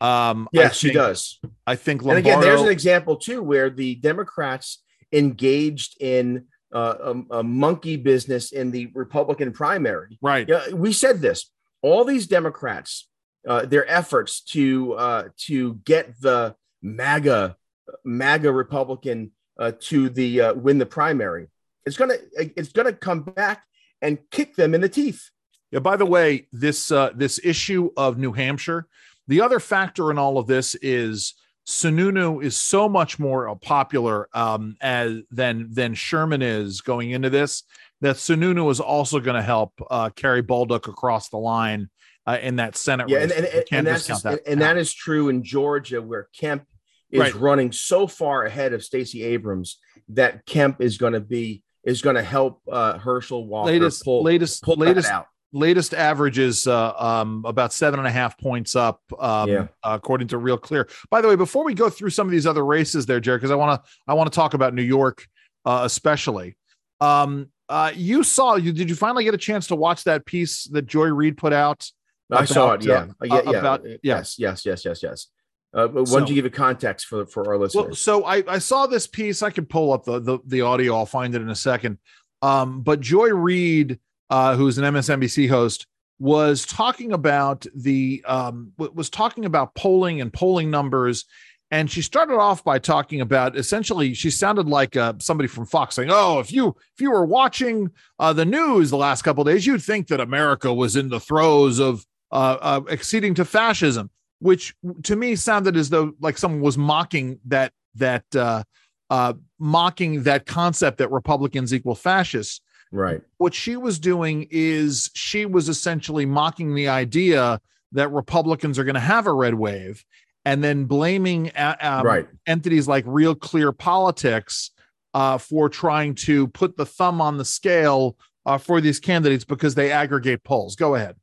[0.00, 1.38] Um, yes, think, she does.
[1.66, 4.82] I think Lombardo, and again, there's an example too where the Democrats
[5.12, 10.18] engaged in uh, a, a, monkey business in the Republican primary.
[10.20, 10.48] Right.
[10.48, 11.50] Yeah, we said this.
[11.82, 13.08] All these Democrats,
[13.46, 17.56] uh, their efforts to uh, to get the MAGA
[18.04, 21.46] MAGA Republican uh, to the uh, win the primary,
[21.84, 23.64] it's gonna it's gonna come back
[24.02, 25.30] and kick them in the teeth.
[25.70, 25.80] Yeah.
[25.80, 28.86] By the way, this uh, this issue of New Hampshire,
[29.28, 31.34] the other factor in all of this is
[31.66, 37.64] Sununu is so much more popular um, as than than Sherman is going into this.
[38.02, 41.88] That Sununu is also going to help uh, carry Bolduc across the line
[42.26, 43.32] uh, in that Senate yeah, race.
[43.32, 44.42] And, and, and that's just, that.
[44.46, 46.64] and that is true in Georgia, where Kemp
[47.10, 47.34] is right.
[47.34, 49.78] running so far ahead of Stacey Abrams
[50.10, 54.22] that Kemp is going to be is going to help uh, Herschel Walker latest pull,
[54.22, 58.76] latest pull latest out latest average is uh, um, about seven and a half points
[58.76, 59.66] up, um, yeah.
[59.82, 60.88] according to Real Clear.
[61.10, 63.50] By the way, before we go through some of these other races, there, Jared, because
[63.50, 65.26] I want to I want to talk about New York,
[65.64, 66.56] uh, especially.
[67.00, 70.64] Um, uh, you saw you did you finally get a chance to watch that piece
[70.64, 71.90] that Joy Reid put out?
[72.30, 72.84] About, I saw it.
[72.84, 73.58] Yeah, uh, yeah, yeah.
[73.58, 75.26] About, yes, yes, yes, yes, yes.
[75.74, 77.86] Uh, but so, you give a context for for our listeners?
[77.86, 79.42] Well, so I, I saw this piece.
[79.42, 80.96] I can pull up the, the the audio.
[80.96, 81.98] I'll find it in a second.
[82.42, 83.98] Um, but Joy Reid
[84.30, 85.86] uh, who's an MSNBC host,
[86.18, 91.24] was talking about the um, was talking about polling and polling numbers,
[91.70, 95.94] and she started off by talking about essentially she sounded like uh, somebody from Fox
[95.94, 99.66] saying, "Oh, if you if you were watching uh, the news the last couple days,
[99.66, 104.74] you'd think that America was in the throes of uh, uh, acceding to fascism," which
[105.02, 108.62] to me sounded as though like someone was mocking that that uh,
[109.10, 112.60] uh, mocking that concept that Republicans equal fascists.
[112.92, 113.20] Right.
[113.38, 117.60] What she was doing is she was essentially mocking the idea
[117.92, 120.04] that Republicans are going to have a red wave
[120.44, 122.28] and then blaming uh, um, right.
[122.46, 124.70] entities like Real Clear Politics
[125.14, 129.74] uh, for trying to put the thumb on the scale uh, for these candidates because
[129.74, 130.76] they aggregate polls.
[130.76, 131.16] Go ahead.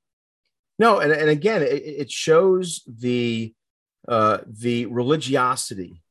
[0.80, 3.54] No, and, and again, it, it shows the
[4.08, 6.04] uh, the religiosity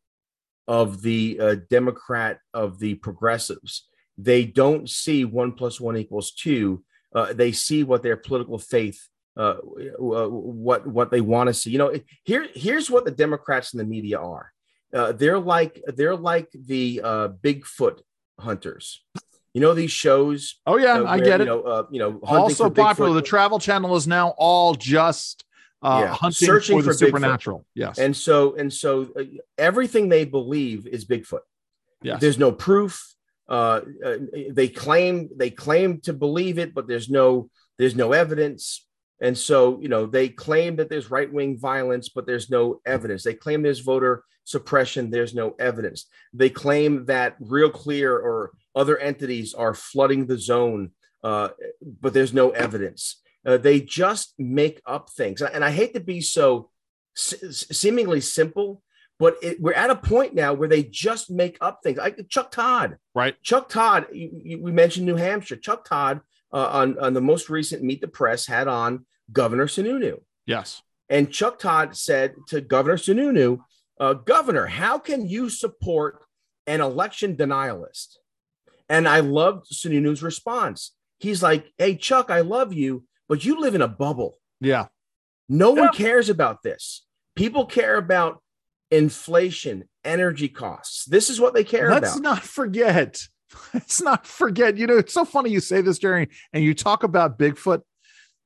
[0.67, 3.89] of the uh, Democrat of the progressives.
[4.19, 6.85] They don't see one plus one equals two.
[7.15, 9.57] Uh, they see what their political faith, uh,
[10.01, 11.71] uh what what they want to see.
[11.71, 11.95] You know,
[12.25, 14.53] here here's what the Democrats and the media are.
[14.95, 18.01] Uh, they're like they're like the uh, Bigfoot
[18.39, 19.03] hunters.
[19.55, 20.61] You know these shows.
[20.67, 21.47] Oh yeah, where, I get it.
[21.47, 23.13] You know, you know also popular.
[23.13, 25.45] The Travel Channel is now all just
[25.83, 26.15] uh, yeah.
[26.15, 27.59] hunting searching for the for supernatural.
[27.61, 27.65] Bigfoot.
[27.75, 29.25] Yes, and so and so uh,
[29.59, 31.41] everything they believe is Bigfoot.
[32.03, 33.15] Yes, there's no proof.
[33.49, 33.81] Uh,
[34.51, 38.87] they claim they claim to believe it, but there's no there's no evidence.
[39.21, 43.23] And so, you know, they claim that there's right wing violence, but there's no evidence.
[43.23, 46.07] They claim there's voter suppression, there's no evidence.
[46.33, 50.91] They claim that Real Clear or other entities are flooding the zone,
[51.23, 51.51] uh,
[52.01, 53.21] but there's no evidence.
[53.47, 55.41] Uh, they just make up things.
[55.41, 56.71] And I hate to be so
[57.15, 58.83] seemingly simple,
[59.19, 61.99] but it, we're at a point now where they just make up things.
[61.99, 63.41] Like Chuck Todd, right?
[63.43, 64.07] Chuck Todd.
[64.13, 65.57] You, you, we mentioned New Hampshire.
[65.57, 66.21] Chuck Todd
[66.53, 70.21] uh, on on the most recent Meet the Press had on Governor Sununu.
[70.47, 73.61] Yes, and Chuck Todd said to Governor Sununu,
[74.01, 76.25] uh, "Governor, how can you support
[76.67, 78.17] an election denialist?"
[78.89, 80.95] And I loved Sununu's response.
[81.21, 84.39] He's like, "Hey Chuck, I love you, but you live in a bubble.
[84.61, 84.87] Yeah.
[85.49, 85.83] No yeah.
[85.83, 87.07] one cares about this.
[87.35, 88.42] People care about
[88.93, 91.07] inflation, energy costs.
[91.07, 92.09] This is what they care Let's about.
[92.09, 93.27] Let's not forget.
[93.75, 94.77] Let's not forget.
[94.77, 97.81] You know, it's so funny you say this, Jerry, and you talk about Bigfoot.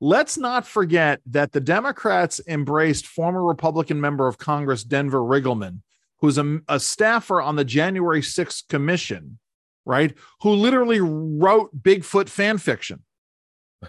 [0.01, 5.81] Let's not forget that the Democrats embraced former Republican member of Congress, Denver Riggleman,
[6.21, 9.39] who's a, a staffer on the January 6th commission,
[9.85, 10.15] right?
[10.43, 13.03] Who literally wrote Bigfoot fan fiction.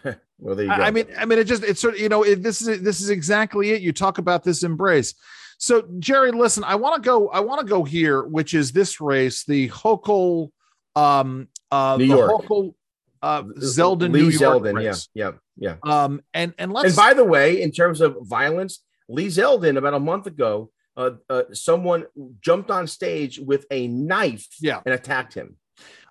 [0.40, 0.84] Well, there you go.
[0.84, 3.02] I mean, I mean, it just it's sort of you know it, this is this
[3.02, 3.82] is exactly it.
[3.82, 5.16] You talk about this embrace.
[5.58, 7.30] So Jerry, listen, I want to go.
[7.30, 10.50] I want to go here, which is this race, the Hochul,
[10.96, 12.32] um, uh, New York.
[12.32, 12.74] Hochul,
[13.22, 15.10] uh, Zeldin, Lee New York Zeldin, race.
[15.14, 16.04] yeah, yeah, yeah.
[16.04, 16.90] Um, and and let's.
[16.90, 21.12] And by the way, in terms of violence, Lee Zeldin about a month ago, uh,
[21.30, 22.06] uh, someone
[22.40, 24.82] jumped on stage with a knife, yeah.
[24.86, 25.58] and attacked him.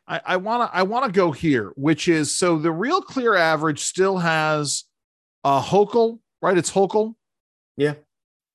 [0.09, 3.81] I want to I want to go here, which is so the real clear average
[3.81, 4.85] still has
[5.43, 6.57] a uh, Hochul, right?
[6.57, 7.15] It's Hochul.
[7.77, 7.95] Yeah.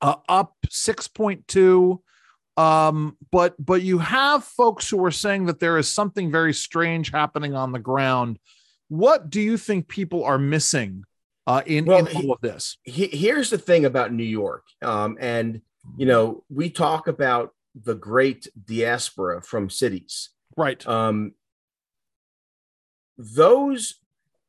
[0.01, 1.99] Uh, up 6.2
[2.57, 7.09] um but but you have folks who are saying that there is something very strange
[7.11, 8.37] happening on the ground.
[8.89, 11.05] What do you think people are missing
[11.47, 12.77] uh in, well, in all of this?
[12.83, 15.61] he, here's the thing about new york um and
[15.97, 20.29] you know we talk about the great diaspora from cities.
[20.57, 20.85] Right.
[20.85, 21.33] Um
[23.17, 24.00] those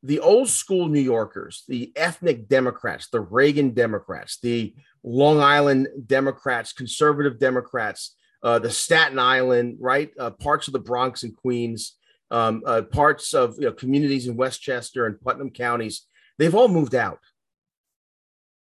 [0.03, 4.74] the old school New Yorkers, the ethnic Democrats, the Reagan Democrats, the
[5.05, 11.22] Long Island Democrats, conservative Democrats, uh, the Staten Island, right, uh, parts of the Bronx
[11.22, 11.96] and Queens,
[12.30, 16.07] um, uh, parts of you know, communities in Westchester and Putnam counties,
[16.38, 17.20] they've all moved out.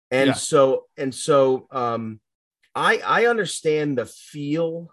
[0.10, 0.34] And yeah.
[0.34, 2.20] so, and so, um,
[2.74, 4.90] I I understand the feel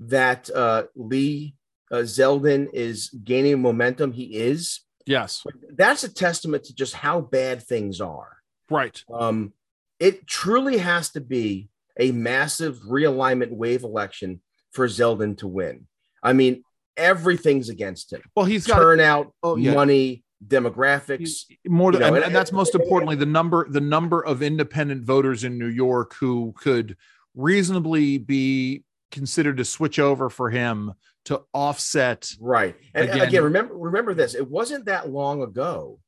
[0.00, 1.54] that uh, Lee
[1.90, 4.12] uh, Zeldin is gaining momentum.
[4.12, 4.80] He is.
[5.08, 5.44] Yes.
[5.70, 8.36] That's a testament to just how bad things are.
[8.70, 9.02] Right.
[9.12, 9.54] Um,
[9.98, 14.40] it truly has to be a massive realignment wave election
[14.70, 15.86] for Zeldin to win.
[16.22, 16.62] I mean,
[16.96, 18.22] everything's against him.
[18.36, 19.74] Well, he's got turnout, oh, yeah.
[19.74, 21.44] money, demographics.
[21.66, 25.42] More, you know, and, and, that's most importantly the number the number of independent voters
[25.42, 26.96] in New York who could
[27.34, 30.92] reasonably be considered to switch over for him
[31.26, 32.30] to offset.
[32.40, 32.76] Right.
[32.94, 34.34] And again, again remember remember this.
[34.34, 35.98] It wasn't that long ago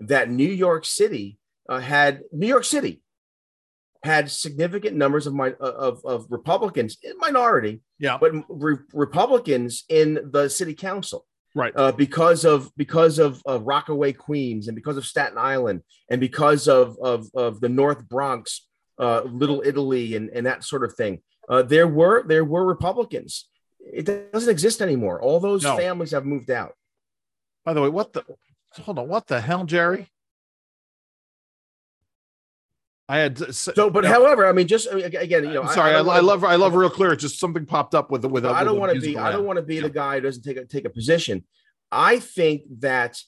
[0.00, 1.38] that New York City
[1.68, 3.02] uh, had New York City
[4.04, 10.30] had significant numbers of my of, of Republicans in minority, yeah, but re- Republicans in
[10.30, 11.72] the city council, right?
[11.74, 16.68] Uh, because of because of, of Rockaway Queens and because of Staten Island and because
[16.68, 18.66] of of, of the North Bronx,
[18.98, 21.20] uh, Little Italy and, and that sort of thing.
[21.48, 23.48] Uh, there were there were Republicans
[23.92, 25.20] it doesn't exist anymore.
[25.20, 25.76] All those no.
[25.76, 26.74] families have moved out.
[27.64, 28.24] By the way, what the
[28.82, 30.08] hold on, what the hell, Jerry?
[33.10, 36.16] I had so, but however, I mean, just again, you know, I'm sorry, I, I,
[36.16, 37.16] I, love, I love real clear.
[37.16, 38.44] Just something popped up with with.
[38.44, 39.82] I don't want to be, I don't want to be yeah.
[39.82, 41.44] the guy who doesn't take a take a position.
[41.90, 43.18] I think that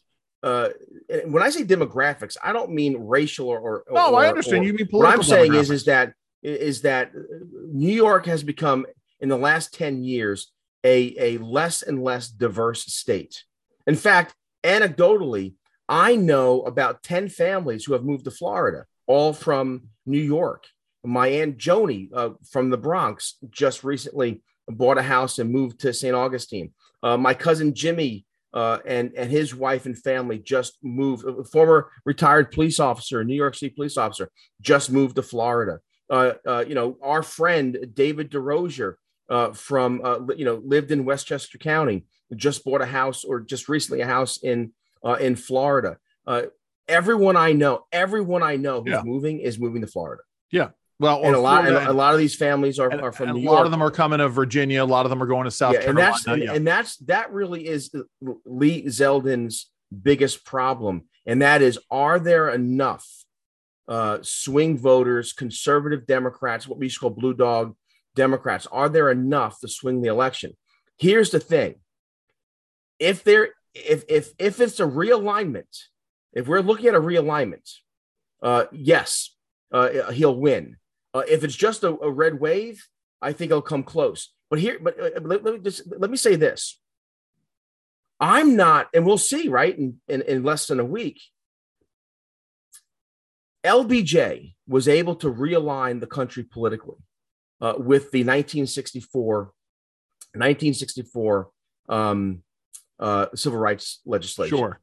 [0.43, 0.69] uh,
[1.25, 3.59] when I say demographics, I don't mean racial or.
[3.59, 4.65] or no, or, I understand.
[4.65, 5.09] Or, you mean political.
[5.09, 6.13] What I'm saying is, is that
[6.43, 7.13] is that
[7.73, 8.87] New York has become
[9.21, 10.53] in the last 10 years
[10.85, 13.45] a, a less and less diverse state.
[13.87, 14.35] In fact,
[14.65, 15.55] anecdotally,
[15.89, 20.65] I know about 10 families who have moved to Florida, all from New York.
[21.05, 25.93] My Aunt Joni uh, from the Bronx just recently bought a house and moved to
[25.93, 26.15] St.
[26.15, 26.73] Augustine.
[27.03, 31.25] Uh, my cousin Jimmy uh, and and his wife and family just moved.
[31.27, 34.31] A former retired police officer, New York City police officer,
[34.61, 35.79] just moved to Florida.
[36.11, 38.95] Uh, uh, you know, our friend David DeRozier
[39.29, 42.05] uh, from uh, you know lived in Westchester County,
[42.35, 44.73] just bought a house or just recently a house in
[45.05, 45.99] uh, in Florida.
[46.89, 49.03] everyone I know, everyone I know who's yeah.
[49.05, 50.23] moving is moving to Florida.
[50.51, 53.33] Yeah, well, and a lot, and a lot of these families are, and, are from
[53.33, 53.53] New York.
[53.53, 54.83] A lot of them are coming to Virginia.
[54.83, 56.09] A lot of them are going to South yeah, Carolina.
[56.09, 56.53] And that's, yeah.
[56.53, 57.91] and that's that really is
[58.45, 59.71] Lee Zeldin's
[60.03, 63.09] biggest problem, and that is: are there enough
[63.91, 67.75] uh, swing voters, conservative Democrats, what we used to call blue dog
[68.15, 68.67] Democrats?
[68.71, 70.57] Are there enough to swing the election?
[70.97, 71.75] Here's the thing:
[73.01, 75.77] if there, if if if it's a realignment,
[76.33, 77.69] if we're looking at a realignment,
[78.43, 79.35] uh, yes,
[79.73, 80.77] uh, he'll win.
[81.13, 82.87] Uh, if it's just a, a, red wave,
[83.21, 84.33] I think he'll come close.
[84.49, 86.79] But here, but uh, let, let, me just let me say this:
[88.21, 89.77] I'm not, and we'll see, right?
[89.77, 91.21] In, in, in less than a week,
[93.65, 96.97] LBJ was able to realign the country politically
[97.61, 99.53] uh, with the 1964
[100.33, 101.51] 1964
[101.89, 102.43] um,
[103.01, 104.57] uh, civil rights legislation.
[104.57, 104.81] Sure.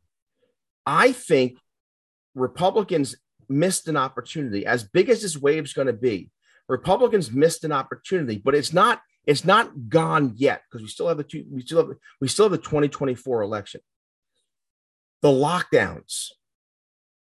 [0.85, 1.57] I think
[2.35, 3.15] Republicans
[3.47, 4.65] missed an opportunity.
[4.65, 6.29] As big as this wave's going to be,
[6.67, 11.17] Republicans missed an opportunity, but it's not it's not gone yet because we still have
[11.17, 13.81] the two, we still have we still have the 2024 election.
[15.21, 16.29] The lockdowns,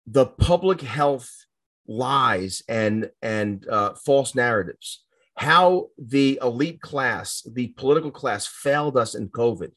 [0.05, 1.45] the public health
[1.87, 5.03] lies and and uh, false narratives,
[5.35, 9.71] how the elite class, the political class, failed us in COVID.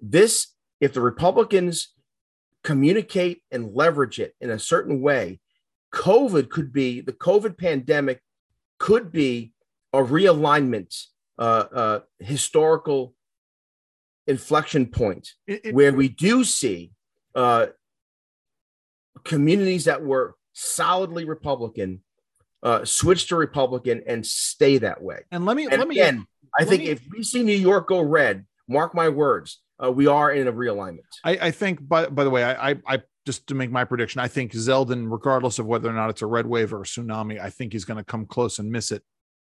[0.00, 0.48] This,
[0.80, 1.92] if the Republicans
[2.62, 5.40] communicate and leverage it in a certain way,
[5.94, 8.20] COVID could be the COVID pandemic
[8.78, 9.52] could be
[9.92, 10.94] a realignment,
[11.38, 13.14] uh, uh, historical
[14.26, 16.90] inflection point it, it, where we do see
[17.34, 17.66] uh,
[19.24, 22.02] communities that were solidly Republican
[22.62, 25.20] uh, switch to Republican and stay that way.
[25.30, 26.26] And let me and let me again,
[26.58, 30.06] I think me, if we see New York go red, mark my words, uh, we
[30.06, 31.00] are in a realignment.
[31.22, 31.86] I, I think.
[31.86, 35.58] By by the way, I I just to make my prediction, I think Zeldin, regardless
[35.58, 37.98] of whether or not it's a red wave or a tsunami, I think he's going
[37.98, 39.02] to come close and miss it.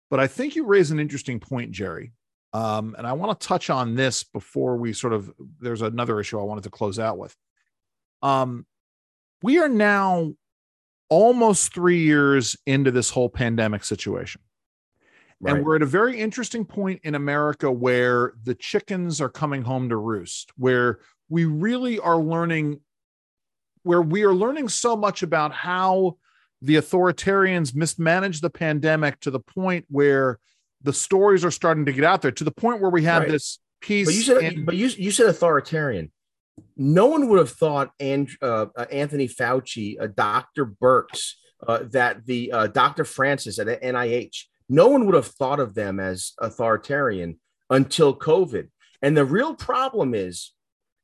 [0.10, 2.12] But I think you raise an interesting point, Jerry.
[2.52, 6.40] Um, and I want to touch on this before we sort of, there's another issue
[6.40, 7.36] I wanted to close out with.
[8.24, 8.66] Um,
[9.42, 10.34] we are now
[11.10, 14.42] almost three years into this whole pandemic situation.
[15.42, 15.56] Right.
[15.56, 19.90] And we're at a very interesting point in America where the chickens are coming home
[19.90, 22.82] to roost, where we really are learning
[23.84, 26.18] where we are learning so much about how
[26.62, 30.38] the authoritarians mismanaged the pandemic to the point where
[30.82, 33.32] the stories are starting to get out there to the point where we have right.
[33.32, 34.08] this piece.
[34.08, 36.12] But you said, in, but you, you said authoritarian.
[36.78, 40.66] No one would have thought and, uh, uh, Anthony Fauci, uh, Dr.
[40.66, 41.34] Birx,
[41.68, 43.04] uh, that the uh, Dr.
[43.04, 47.40] Francis at NIH, no one would have thought of them as authoritarian
[47.70, 48.70] until COVID.
[49.02, 50.54] And the real problem is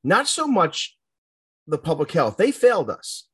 [0.03, 0.97] not so much
[1.67, 2.37] the public health.
[2.37, 3.27] They failed us.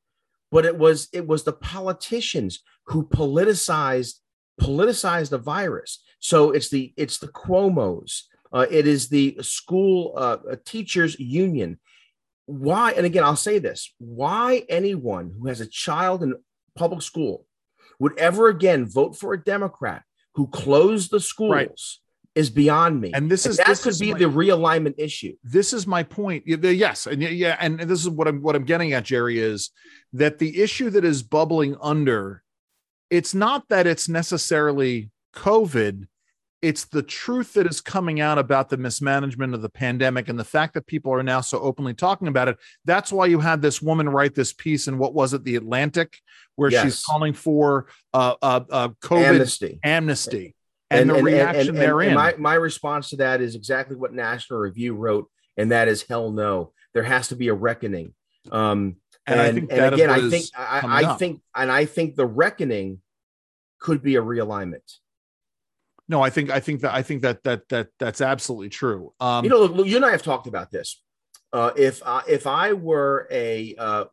[0.50, 4.16] But it was it was the politicians who politicized
[4.60, 6.02] politicized the virus.
[6.18, 8.28] So it's the it's the Cuomo's.
[8.52, 11.80] Uh, it is the school teachers union.
[12.46, 12.92] Why?
[12.92, 16.34] And again, I'll say this: Why anyone who has a child in
[16.74, 17.46] public school
[17.98, 20.02] would ever again vote for a Democrat
[20.34, 21.70] who closed the schools right
[22.34, 23.12] is beyond me.
[23.12, 25.36] And this is and that this could be my, the realignment issue.
[25.44, 26.44] This is my point.
[26.46, 29.70] Yes, and yeah, and this is what I'm what I'm getting at, Jerry, is
[30.12, 32.42] that the issue that is bubbling under,
[33.10, 36.06] it's not that it's necessarily COVID.
[36.62, 40.44] It's the truth that is coming out about the mismanagement of the pandemic and the
[40.44, 42.56] fact that people are now so openly talking about it.
[42.84, 46.18] That's why you had this woman write this piece in what was it, the Atlantic,
[46.54, 46.84] where yes.
[46.84, 49.80] she's calling for uh, uh, uh, COVID amnesty.
[49.82, 50.54] amnesty
[50.92, 52.14] and, and the and, reaction and, therein.
[52.14, 56.30] my, my response to that is exactly what National Review wrote, and that is hell
[56.30, 56.72] no.
[56.94, 58.14] There has to be a reckoning.
[58.50, 63.00] Um, and, I think again, I think I, I think and I think the reckoning
[63.78, 64.98] could be a realignment.
[66.12, 69.14] No, I think I think that I think that that that that's absolutely true.
[69.18, 71.02] Um, you know, look, you and I have talked about this.
[71.54, 74.04] Uh, if uh, if I were a uh,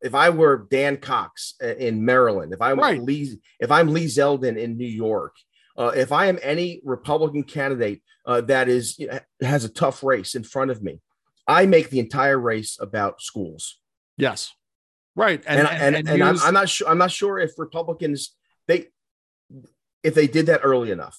[0.00, 3.02] if I were Dan Cox in Maryland, if I'm right.
[3.02, 5.36] Lee, if I'm Lee Zeldin in New York,
[5.76, 10.02] uh, if I am any Republican candidate uh, that is you know, has a tough
[10.02, 11.00] race in front of me,
[11.46, 13.78] I make the entire race about schools.
[14.16, 14.54] Yes,
[15.14, 15.42] right.
[15.46, 16.88] And and, and, and, and I'm, I'm, not sure.
[16.88, 18.34] I'm not sure if Republicans
[18.68, 18.86] they
[20.02, 21.18] if they did that early enough.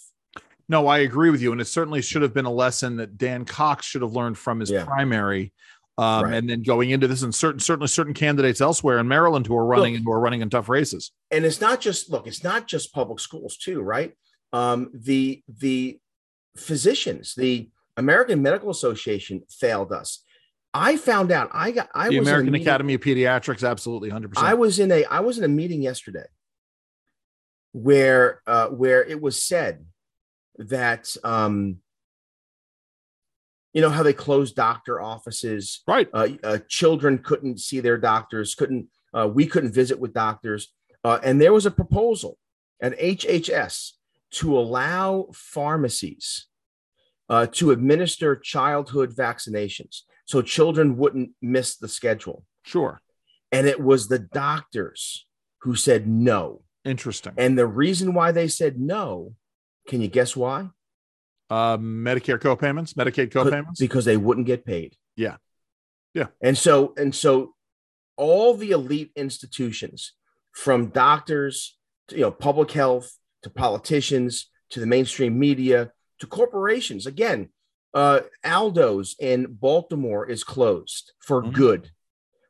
[0.69, 3.43] No, I agree with you, and it certainly should have been a lesson that Dan
[3.43, 4.85] Cox should have learned from his yeah.
[4.85, 5.51] primary.
[5.97, 6.33] Um, right.
[6.35, 9.65] and then going into this and certain certainly certain candidates elsewhere in Maryland who are
[9.65, 11.11] running look, and who are running in tough races.
[11.29, 14.13] And it's not just look, it's not just public schools too, right?
[14.53, 15.99] Um, the the
[16.55, 20.23] physicians, the American Medical Association failed us.
[20.73, 24.37] I found out I got I the was American Academy of Pediatrics, absolutely 100%.
[24.37, 26.25] I was in a I was in a meeting yesterday
[27.73, 29.85] where uh, where it was said
[30.57, 31.77] that um,
[33.73, 36.09] you know how they closed doctor offices, right?
[36.13, 40.73] Uh, uh, children couldn't see their doctors, couldn't uh, we couldn't visit with doctors,
[41.03, 42.37] uh, and there was a proposal
[42.81, 43.91] at HHS
[44.31, 46.47] to allow pharmacies
[47.29, 52.45] uh, to administer childhood vaccinations so children wouldn't miss the schedule.
[52.63, 53.01] Sure.
[53.51, 55.27] And it was the doctors
[55.59, 56.61] who said no.
[56.83, 57.33] Interesting.
[57.37, 59.35] And the reason why they said no,
[59.87, 60.69] can you guess why?
[61.49, 64.95] Uh, Medicare co-payments, Medicaid co-payments, because they wouldn't get paid.
[65.15, 65.35] Yeah,
[66.13, 66.27] yeah.
[66.41, 67.55] And so and so,
[68.15, 70.13] all the elite institutions,
[70.53, 71.77] from doctors
[72.07, 77.05] to you know public health to politicians to the mainstream media to corporations.
[77.05, 77.49] Again,
[77.93, 81.51] uh, Aldo's in Baltimore is closed for mm-hmm.
[81.51, 81.91] good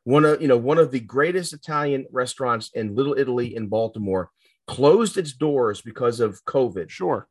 [0.04, 4.30] one of you know one of the greatest Italian restaurants in Little Italy in Baltimore
[4.66, 6.90] closed its doors because of COVID.
[6.90, 7.28] Sure.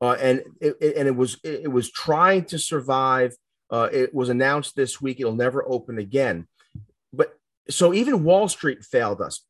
[0.00, 3.34] Uh, and it, it, and it was it, it was trying to survive.
[3.70, 6.46] Uh, it was announced this week it'll never open again.
[7.12, 7.34] But
[7.70, 9.40] so even Wall Street failed us.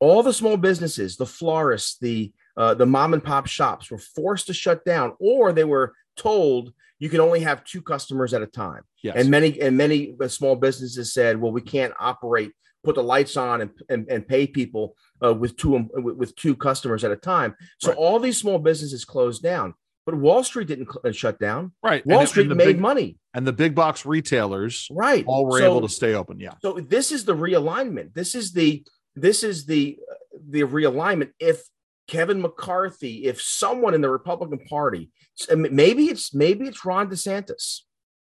[0.00, 4.46] All the small businesses, the florists, the uh, the mom and pop shops were forced
[4.46, 8.46] to shut down, or they were told you can only have two customers at a
[8.46, 8.82] time.
[9.02, 9.16] Yes.
[9.18, 13.60] And many and many small businesses said, well, we can't operate, put the lights on
[13.60, 17.54] and, and, and pay people uh, with two um, with two customers at a time.
[17.80, 17.98] So right.
[17.98, 19.74] all these small businesses closed down.
[20.06, 21.72] But Wall Street didn't cl- uh, shut down.
[21.82, 22.06] Right.
[22.06, 23.16] Wall and Street made big, money.
[23.32, 26.40] And the big box retailers, right, all were so, able to stay open.
[26.40, 26.54] Yeah.
[26.60, 28.12] So this is the realignment.
[28.14, 28.84] This is the
[29.16, 30.14] this is the uh,
[30.50, 31.30] the realignment.
[31.38, 31.62] If
[32.06, 35.10] Kevin McCarthy, if someone in the Republican Party,
[35.54, 37.80] maybe it's maybe it's Ron DeSantis,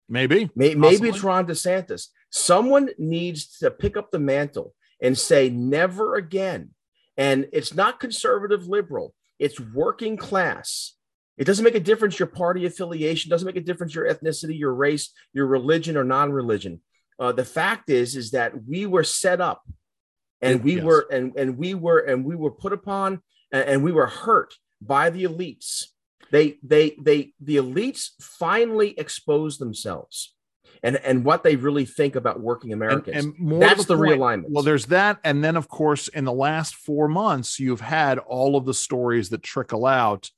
[0.10, 2.08] maybe maybe, maybe it's Ron DeSantis.
[2.30, 6.72] Someone needs to pick up the mantle and say never again.
[7.16, 10.96] And it's not conservative liberal; it's working class.
[11.38, 14.74] It doesn't make a difference your party affiliation, doesn't make a difference your ethnicity, your
[14.74, 16.82] race, your religion, or non-religion.
[17.20, 19.64] Uh, the fact is, is that we were set up,
[20.42, 20.84] and we yes.
[20.84, 23.22] were and and we were and we were put upon
[23.52, 25.86] and, and we were hurt by the elites.
[26.34, 30.34] They, they, they, the elites finally expose themselves
[30.84, 33.26] and and what they really think about working Americans.
[33.26, 34.50] And, and That's the, the realignment.
[34.50, 38.58] Well, there's that, and then of course, in the last four months, you've had all
[38.58, 40.30] of the stories that trickle out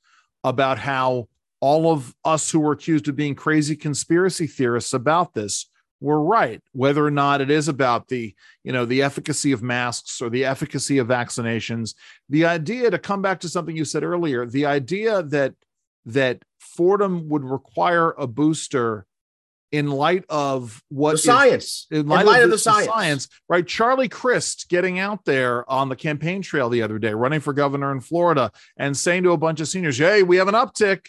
[0.43, 1.27] about how
[1.59, 5.69] all of us who were accused of being crazy conspiracy theorists about this
[6.01, 10.21] were right whether or not it is about the you know the efficacy of masks
[10.21, 11.95] or the efficacy of vaccinations
[12.27, 15.53] the idea to come back to something you said earlier the idea that
[16.05, 19.05] that fordham would require a booster
[19.71, 21.87] in light of what the science.
[21.91, 22.87] in light, in light of, of, the, the science.
[22.87, 23.67] science right?
[23.67, 27.91] Charlie crist getting out there on the campaign trail the other day running for governor
[27.91, 31.07] in florida and saying to a bunch of seniors hey we have an uptick.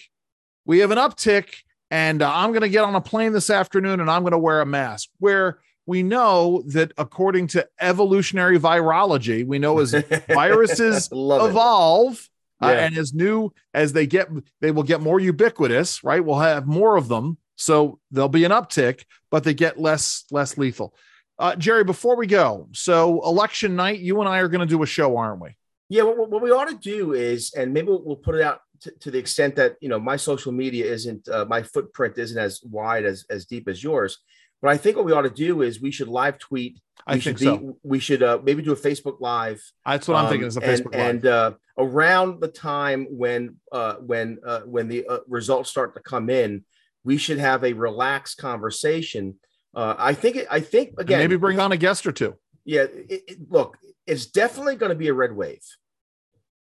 [0.65, 1.55] We have an uptick.
[1.91, 4.39] And uh, I'm going to get on a plane this afternoon and I'm going to
[4.39, 5.09] wear a mask.
[5.19, 9.93] Where we know that according to evolutionary virology, we know as
[10.29, 12.29] viruses evolve
[12.61, 12.69] yeah.
[12.69, 14.29] uh, and as new as they get,
[14.61, 16.25] they will get more ubiquitous, right?
[16.25, 17.39] We'll have more of them.
[17.57, 20.95] So there'll be an uptick, but they get less, less lethal.
[21.39, 24.83] Uh, Jerry, before we go, so election night, you and I are going to do
[24.83, 25.57] a show, aren't we?
[25.89, 28.61] Yeah, what, what we ought to do is, and maybe we'll, we'll put it out
[28.81, 32.39] to, to, the extent that you know my social media isn't, uh, my footprint isn't
[32.39, 34.19] as wide as as deep as yours.
[34.63, 36.81] But I think what we ought to do is we should live tweet.
[37.07, 37.79] We I think be, so.
[37.83, 39.63] We should uh, maybe do a Facebook live.
[39.85, 40.49] That's what I'm thinking.
[40.49, 41.09] Is a Facebook and, live.
[41.11, 46.01] And uh, around the time when uh, when uh, when the uh, results start to
[46.01, 46.65] come in,
[47.05, 49.37] we should have a relaxed conversation.
[49.75, 50.39] Uh, I think.
[50.51, 51.21] I think again.
[51.21, 52.35] And maybe bring on a guest or two.
[52.65, 52.83] Yeah.
[52.83, 55.63] It, it, look, it's definitely going to be a red wave.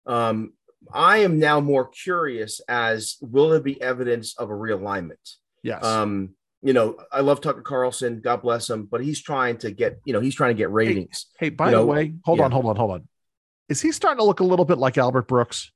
[0.07, 0.53] Um,
[0.93, 5.37] I am now more curious as will there be evidence of a realignment?
[5.63, 5.85] Yes.
[5.85, 10.01] Um, you know, I love Tucker Carlson, God bless him, but he's trying to get,
[10.05, 11.27] you know, he's trying to get ratings.
[11.39, 12.47] Hey, hey by you the know, way, hold yeah.
[12.47, 13.09] on, hold on, hold on.
[13.69, 15.71] Is he starting to look a little bit like Albert Brooks?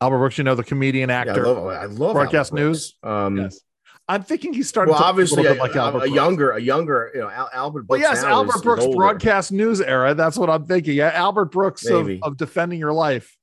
[0.00, 1.42] Albert Brooks, you know, the comedian actor.
[1.44, 2.96] Yeah, I love, I love broadcast news.
[3.02, 3.60] Um, yes.
[4.08, 7.10] I'm thinking he's starting well, to obviously a, like Albert a, a younger, a younger,
[7.12, 8.02] you know, Al- Albert Brooks.
[8.02, 10.14] Well, yes, Albert is, Brooks is broadcast news era.
[10.14, 10.94] That's what I'm thinking.
[10.94, 13.36] Yeah, Albert Brooks of, of, defending your life.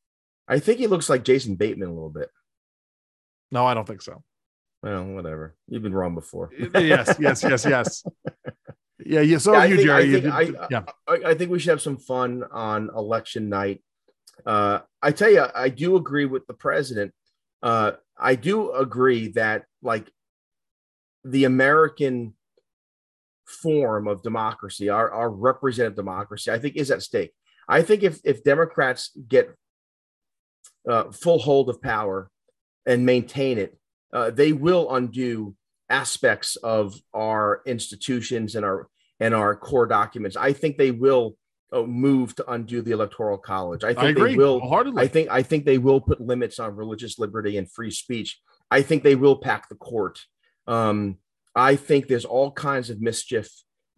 [0.48, 2.30] I think he looks like Jason Bateman a little bit.
[3.52, 4.24] No, I don't think so.
[4.84, 5.56] Well, whatever.
[5.70, 6.52] You've been wrong before.
[6.76, 8.04] yes, yes, yes, yes.
[9.06, 9.38] Yeah, yeah.
[9.38, 10.32] So yeah, you, think, Jerry.
[10.32, 10.84] I think, I, yeah.
[11.10, 13.84] I, I, think we should have some fun on election night.
[14.46, 17.12] Uh, I tell you, I do agree with the president.
[17.62, 20.10] Uh, I do agree that like
[21.26, 22.34] the American
[23.46, 27.34] form of democracy, our, our representative democracy, I think is at stake.
[27.68, 29.54] I think if if Democrats get
[30.90, 32.30] uh, full hold of power
[32.86, 33.78] and maintain it,
[34.14, 35.56] uh, they will undo
[35.90, 38.88] aspects of our institutions and our
[39.20, 40.38] and our core documents.
[40.38, 41.36] I think they will
[41.72, 43.84] uh, move to undo the electoral college.
[43.84, 44.62] I think I they will.
[44.98, 48.40] I think I think they will put limits on religious liberty and free speech.
[48.70, 50.20] I think they will pack the court.
[50.68, 51.18] Um,
[51.56, 53.50] I think there's all kinds of mischief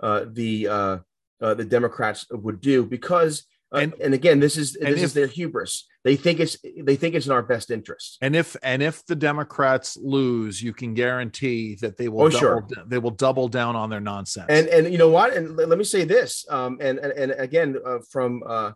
[0.01, 0.97] uh, the uh,
[1.41, 5.13] uh, the Democrats would do because uh, and, and again, this is this if, is
[5.13, 5.87] their hubris.
[6.03, 8.17] They think it's they think it's in our best interest.
[8.21, 12.39] And if and if the Democrats lose, you can guarantee that they will oh, double,
[12.39, 12.67] sure.
[12.87, 14.47] they will double down on their nonsense.
[14.49, 15.33] And and you know what?
[15.33, 16.45] And let me say this.
[16.49, 18.71] Um, and and, and again, uh, from uh,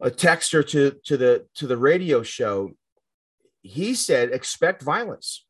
[0.00, 2.70] a texter to to the to the radio show,
[3.62, 5.44] he said, expect violence.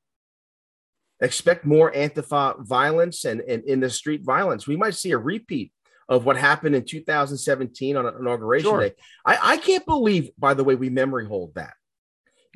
[1.21, 4.69] Expect more Antifa violence and, and in the street violence.
[4.69, 5.73] We might see a repeat
[6.09, 8.81] of what happened in 2017 on inauguration sure.
[8.81, 8.95] day.
[9.25, 11.75] I, I can't believe, by the way, we memory hold that.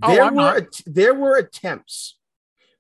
[0.03, 2.17] Oh, there were there were attempts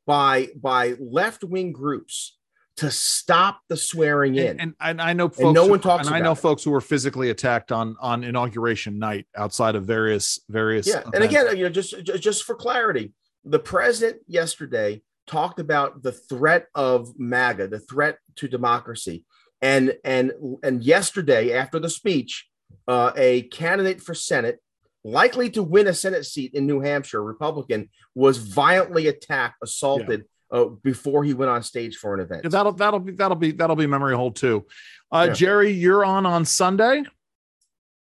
[0.07, 2.37] by by left wing groups
[2.77, 4.47] to stop the swearing in.
[4.47, 6.07] And, and, and I know folks and no one talks.
[6.07, 6.37] and I know it.
[6.37, 10.87] folks who were physically attacked on on inauguration night outside of various various.
[10.87, 11.11] Yeah, events.
[11.15, 13.13] and again, you know, just just for clarity,
[13.45, 19.25] the president yesterday talked about the threat of MAGA, the threat to democracy.
[19.63, 20.33] And and
[20.65, 22.49] and yesterday, after the speech,
[22.89, 24.61] uh, a candidate for Senate,
[25.05, 30.21] likely to win a Senate seat in New Hampshire, Republican, was violently attacked, assaulted.
[30.21, 30.27] Yeah.
[30.51, 33.53] Uh, before he went on stage for an event, yeah, that'll that'll be that'll be
[33.53, 34.67] that'll be memory hold too.
[35.11, 35.33] Uh, yeah.
[35.33, 37.05] Jerry, you're on on Sunday.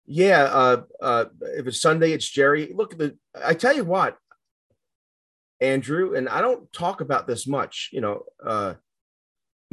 [0.05, 2.73] Yeah, uh, uh, if it's Sunday, it's Jerry.
[2.75, 4.17] Look, the I tell you what,
[5.61, 7.89] Andrew, and I don't talk about this much.
[7.93, 8.73] You know, uh,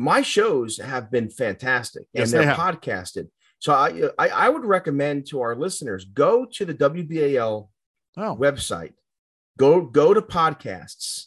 [0.01, 3.29] my shows have been fantastic yes, and they're they podcasted.
[3.59, 7.69] So I, I, I would recommend to our listeners go to the WBAL
[8.17, 8.37] oh.
[8.37, 8.95] website,
[9.59, 11.27] go go to podcasts,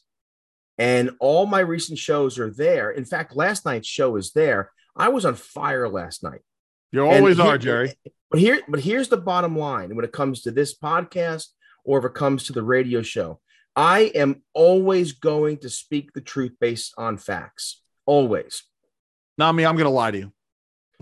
[0.80, 2.90] and all my recent shows are there.
[2.90, 4.72] In fact, last night's show is there.
[4.96, 6.42] I was on fire last night.
[6.92, 7.94] You always here, are, Jerry.
[8.32, 11.50] But here, but here's the bottom line when it comes to this podcast
[11.86, 13.40] or if it comes to the radio show.
[13.76, 17.83] I am always going to speak the truth based on facts.
[18.06, 18.64] Always.
[19.38, 19.66] Not me.
[19.66, 20.34] I'm going to lie to you.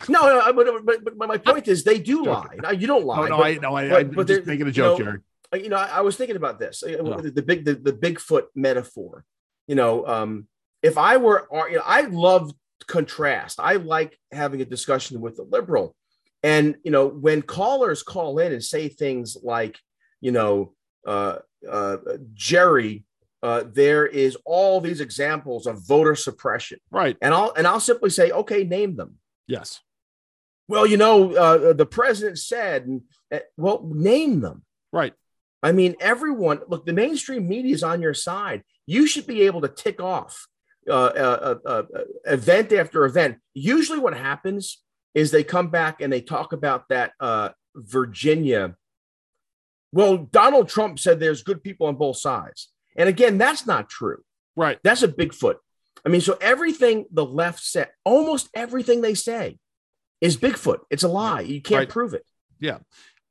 [0.09, 2.55] No, no but, but, but my point is they do lie.
[2.71, 3.17] You don't lie.
[3.17, 5.23] No, no, but, I, no, I, but, I'm just making a joke, you know, Jared.
[5.53, 6.81] Uh, you know, I, I, was thinking about this.
[6.81, 9.25] Uh, the, the big, the, the Bigfoot metaphor.
[9.67, 10.47] You know, um,
[10.81, 12.51] if I were, you know, I love
[12.87, 13.59] contrast.
[13.59, 15.95] I like having a discussion with a liberal,
[16.41, 19.77] and you know, when callers call in and say things like,
[20.19, 20.73] you know,
[21.05, 21.37] uh,
[21.69, 21.97] uh,
[22.33, 23.05] Jerry
[23.43, 26.79] uh, there is all these examples of voter suppression.
[26.91, 27.17] Right.
[27.21, 29.17] And I'll and I'll simply say, okay, name them.
[29.47, 29.81] Yes.
[30.67, 33.01] Well, you know, uh, the president said, and,
[33.33, 34.63] uh, well, name them.
[34.93, 35.13] Right.
[35.63, 36.61] I mean, everyone.
[36.67, 38.63] Look, the mainstream media is on your side.
[38.85, 40.47] You should be able to tick off
[40.89, 41.83] uh, uh, uh,
[42.25, 43.37] event after event.
[43.53, 44.81] Usually, what happens
[45.13, 47.11] is they come back and they talk about that
[47.75, 48.75] Virginia.
[49.91, 52.69] Well, Donald Trump said there's good people on both sides.
[52.95, 54.23] And again, that's not true.
[54.55, 54.79] Right.
[54.83, 55.55] That's a Bigfoot.
[56.05, 59.57] I mean, so everything the left said, almost everything they say
[60.19, 60.79] is Bigfoot.
[60.89, 61.41] It's a lie.
[61.41, 61.89] You can't right.
[61.89, 62.25] prove it.
[62.59, 62.79] Yeah.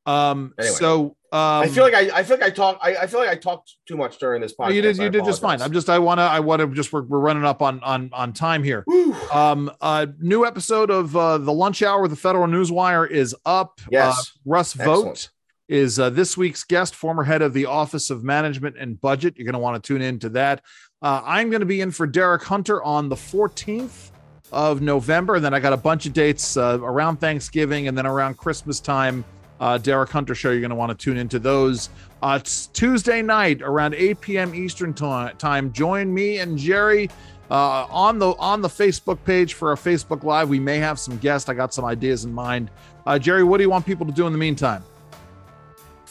[0.06, 2.78] Um, anyway, so um, I feel like I, I feel like I talk.
[2.82, 4.74] I, I, feel like I talked too much during this podcast.
[4.74, 4.96] You did.
[4.96, 5.60] You did just fine.
[5.62, 5.88] I'm just.
[5.88, 6.22] I want to.
[6.22, 6.92] I want to just.
[6.92, 8.84] We're, we're running up on on on time here.
[9.32, 13.80] um, uh, new episode of uh, the Lunch Hour with the Federal Newswire is up.
[13.90, 14.18] Yes.
[14.18, 15.04] Uh, Russ Excellent.
[15.04, 15.28] Vought
[15.70, 19.34] is uh, this week's guest, former head of the Office of Management and Budget.
[19.36, 20.62] You're going to want to tune into that.
[21.01, 24.10] Uh, I'm going to be in for Derek Hunter on the 14th
[24.51, 25.36] of November.
[25.36, 28.80] And then I got a bunch of dates uh, around Thanksgiving and then around Christmas
[28.80, 29.24] time.
[29.60, 30.51] Uh, Derek Hunter show.
[30.51, 31.90] You're going to want to tune into those.
[32.20, 34.55] Uh, it's Tuesday night around 8 p.m.
[34.55, 35.72] Eastern time.
[35.72, 37.10] Join me and Jerry
[37.51, 40.48] uh, on the on the Facebook page for a Facebook Live.
[40.48, 41.48] We may have some guests.
[41.48, 42.70] I got some ideas in mind.
[43.06, 44.82] Uh, Jerry, what do you want people to do in the meantime?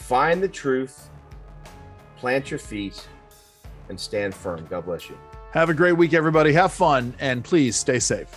[0.10, 1.08] Find the truth,
[2.18, 3.08] plant your feet,
[3.90, 4.66] and stand firm.
[4.68, 5.16] God bless you.
[5.52, 6.52] Have a great week, everybody.
[6.52, 8.28] Have fun, and please stay safe.